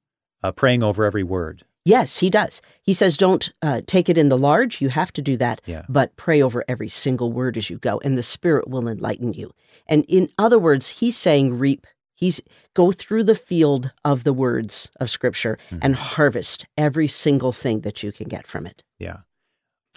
uh, 0.44 0.52
praying 0.52 0.84
over 0.84 1.06
every 1.06 1.24
word. 1.24 1.64
yes, 1.86 2.20
he 2.20 2.30
does. 2.30 2.62
He 2.82 2.94
says, 2.94 3.18
don't 3.18 3.52
uh, 3.62 3.82
take 3.86 4.08
it 4.10 4.18
in 4.18 4.30
the 4.30 4.38
large. 4.38 4.80
You 4.82 4.88
have 4.90 5.12
to 5.14 5.22
do 5.22 5.36
that. 5.38 5.60
Yeah. 5.66 5.84
But 5.90 6.16
pray 6.16 6.42
over 6.42 6.64
every 6.68 6.88
single 6.90 7.32
word 7.34 7.58
as 7.58 7.70
you 7.70 7.78
go, 7.78 8.00
and 8.06 8.18
the 8.18 8.24
Spirit 8.24 8.70
will 8.70 8.88
enlighten 8.88 9.34
you. 9.34 9.52
And 9.86 10.06
in 10.08 10.30
other 10.38 10.58
words, 10.58 10.88
he's 10.90 11.18
saying, 11.18 11.60
reap. 11.60 11.86
He's 12.16 12.42
go 12.74 12.92
through 12.92 13.24
the 13.24 13.36
field 13.36 13.92
of 14.06 14.24
the 14.24 14.34
words 14.34 14.92
of 15.00 15.10
Scripture 15.10 15.58
and 15.72 15.96
mm-hmm. 15.96 16.04
harvest 16.04 16.66
every 16.78 17.08
single 17.08 17.52
thing 17.52 17.82
that 17.82 18.04
you 18.04 18.12
can 18.12 18.28
get 18.28 18.48
from 18.48 18.66
it. 18.66 18.84
Yeah. 19.00 19.18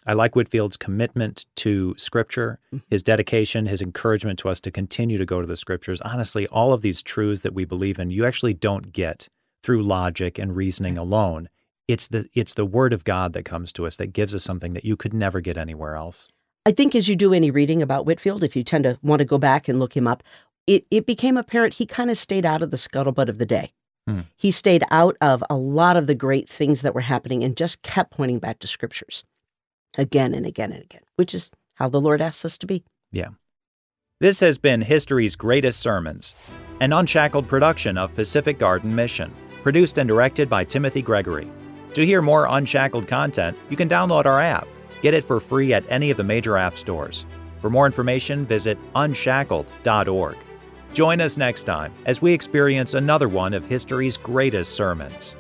I 0.09 0.13
like 0.13 0.37
Whitfield's 0.37 0.77
commitment 0.77 1.47
to 1.57 1.95
scripture, 1.99 2.61
mm-hmm. 2.73 2.85
his 2.89 3.03
dedication, 3.03 3.67
his 3.67 3.83
encouragement 3.83 4.39
to 4.39 4.49
us 4.49 4.61
to 4.61 4.71
continue 4.71 5.19
to 5.19 5.27
go 5.27 5.41
to 5.41 5.47
the 5.47 5.57
scriptures. 5.57 6.01
Honestly, 6.01 6.47
all 6.47 6.73
of 6.73 6.83
these 6.83 7.03
truths 7.03 7.43
that 7.43 7.55
we 7.55 7.65
believe 7.65 7.99
in, 7.99 8.11
you 8.11 8.25
actually 8.25 8.55
don't 8.55 8.93
get 8.93 9.29
through 9.65 9.83
logic 9.83 10.39
and 10.39 10.55
reasoning 10.55 10.97
alone. 10.97 11.49
It's 11.89 12.07
the 12.07 12.29
it's 12.35 12.55
the 12.55 12.65
word 12.65 12.93
of 12.93 13.05
God 13.05 13.33
that 13.33 13.45
comes 13.45 13.73
to 13.75 13.87
us 13.87 13.97
that 13.97 14.13
gives 14.13 14.33
us 14.35 14.45
something 14.45 14.75
that 14.75 14.85
you 14.85 14.97
could 14.97 15.13
never 15.13 15.41
get 15.41 15.57
anywhere 15.57 15.97
else. 15.97 16.29
I 16.65 16.73
think 16.73 16.97
as 16.97 17.09
you 17.09 17.15
do 17.15 17.33
any 17.33 17.51
reading 17.51 17.81
about 17.81 18.07
Whitfield, 18.07 18.43
if 18.43 18.57
you 18.57 18.65
tend 18.65 18.85
to 18.85 18.99
want 19.03 19.21
to 19.21 19.25
go 19.25 19.39
back 19.39 19.69
and 19.69 19.79
look 19.79 19.97
him 19.97 20.09
up, 20.09 20.25
it, 20.67 20.87
it 20.91 21.07
became 21.07 21.37
apparent 21.37 21.75
he 21.75 21.87
kind 21.87 22.11
of 22.11 22.19
stayed 22.19 22.45
out 22.45 22.63
of 22.63 22.71
the 22.71 22.77
scuttlebutt 22.77 23.29
of 23.29 23.39
the 23.39 23.47
day. 23.47 23.73
Hmm. 24.07 24.21
He 24.37 24.51
stayed 24.51 24.85
out 24.91 25.17
of 25.21 25.43
a 25.51 25.57
lot 25.57 25.97
of 25.97 26.07
the 26.07 26.15
great 26.15 26.49
things 26.49 26.83
that 26.83 26.95
were 26.95 27.01
happening 27.01 27.43
and 27.43 27.57
just 27.57 27.83
kept 27.83 28.13
pointing 28.13 28.39
back 28.39 28.59
to 28.61 28.67
scriptures 28.67 29.25
again 29.99 30.35
and 30.35 30.47
again 30.47 30.73
and 30.73 30.83
again, 30.83 31.03
which 31.17 31.35
is 31.35 31.51
how 31.75 31.89
the 31.89 32.01
Lord 32.01 32.21
asks 32.21 32.45
us 32.45 32.59
to 32.59 32.67
be. 32.67 32.85
Yeah. 33.13 33.31
This 34.21 34.41
has 34.41 34.59
been 34.59 34.81
History's 34.81 35.37
Greatest 35.37 35.81
Sermons, 35.81 36.35
an 36.81 36.93
unshackled 36.93 37.49
production 37.49 37.99
of 37.99 38.15
Pacific 38.15 38.59
Garden 38.59 38.95
Mission, 38.95 39.33
produced 39.63 39.99
and 39.99 40.09
directed 40.09 40.49
by 40.49 40.65
Timothy 40.65 41.03
Gregory. 41.03 41.51
To 41.95 42.07
hear 42.07 42.23
more 42.23 42.47
unshackled 42.49 43.09
content, 43.09 43.57
you 43.69 43.77
can 43.77 43.89
download 43.89 44.27
our 44.27 44.41
app. 44.41 44.69
Get 45.03 45.15
it 45.15 45.25
for 45.25 45.41
free 45.41 45.75
at 45.75 45.85
any 45.91 46.11
of 46.11 46.17
the 46.17 46.25
major 46.25 46.57
app 46.57 46.79
stores. 46.79 47.27
For 47.61 47.71
more 47.71 47.87
information, 47.87 48.47
visit 48.47 48.79
unshackled.org. 48.95 50.37
Join 50.97 51.21
us 51.21 51.37
next 51.37 51.65
time 51.65 51.93
as 52.07 52.23
we 52.23 52.33
experience 52.33 52.95
another 52.95 53.29
one 53.29 53.53
of 53.53 53.67
history's 53.67 54.17
greatest 54.17 54.75
sermons. 54.75 55.37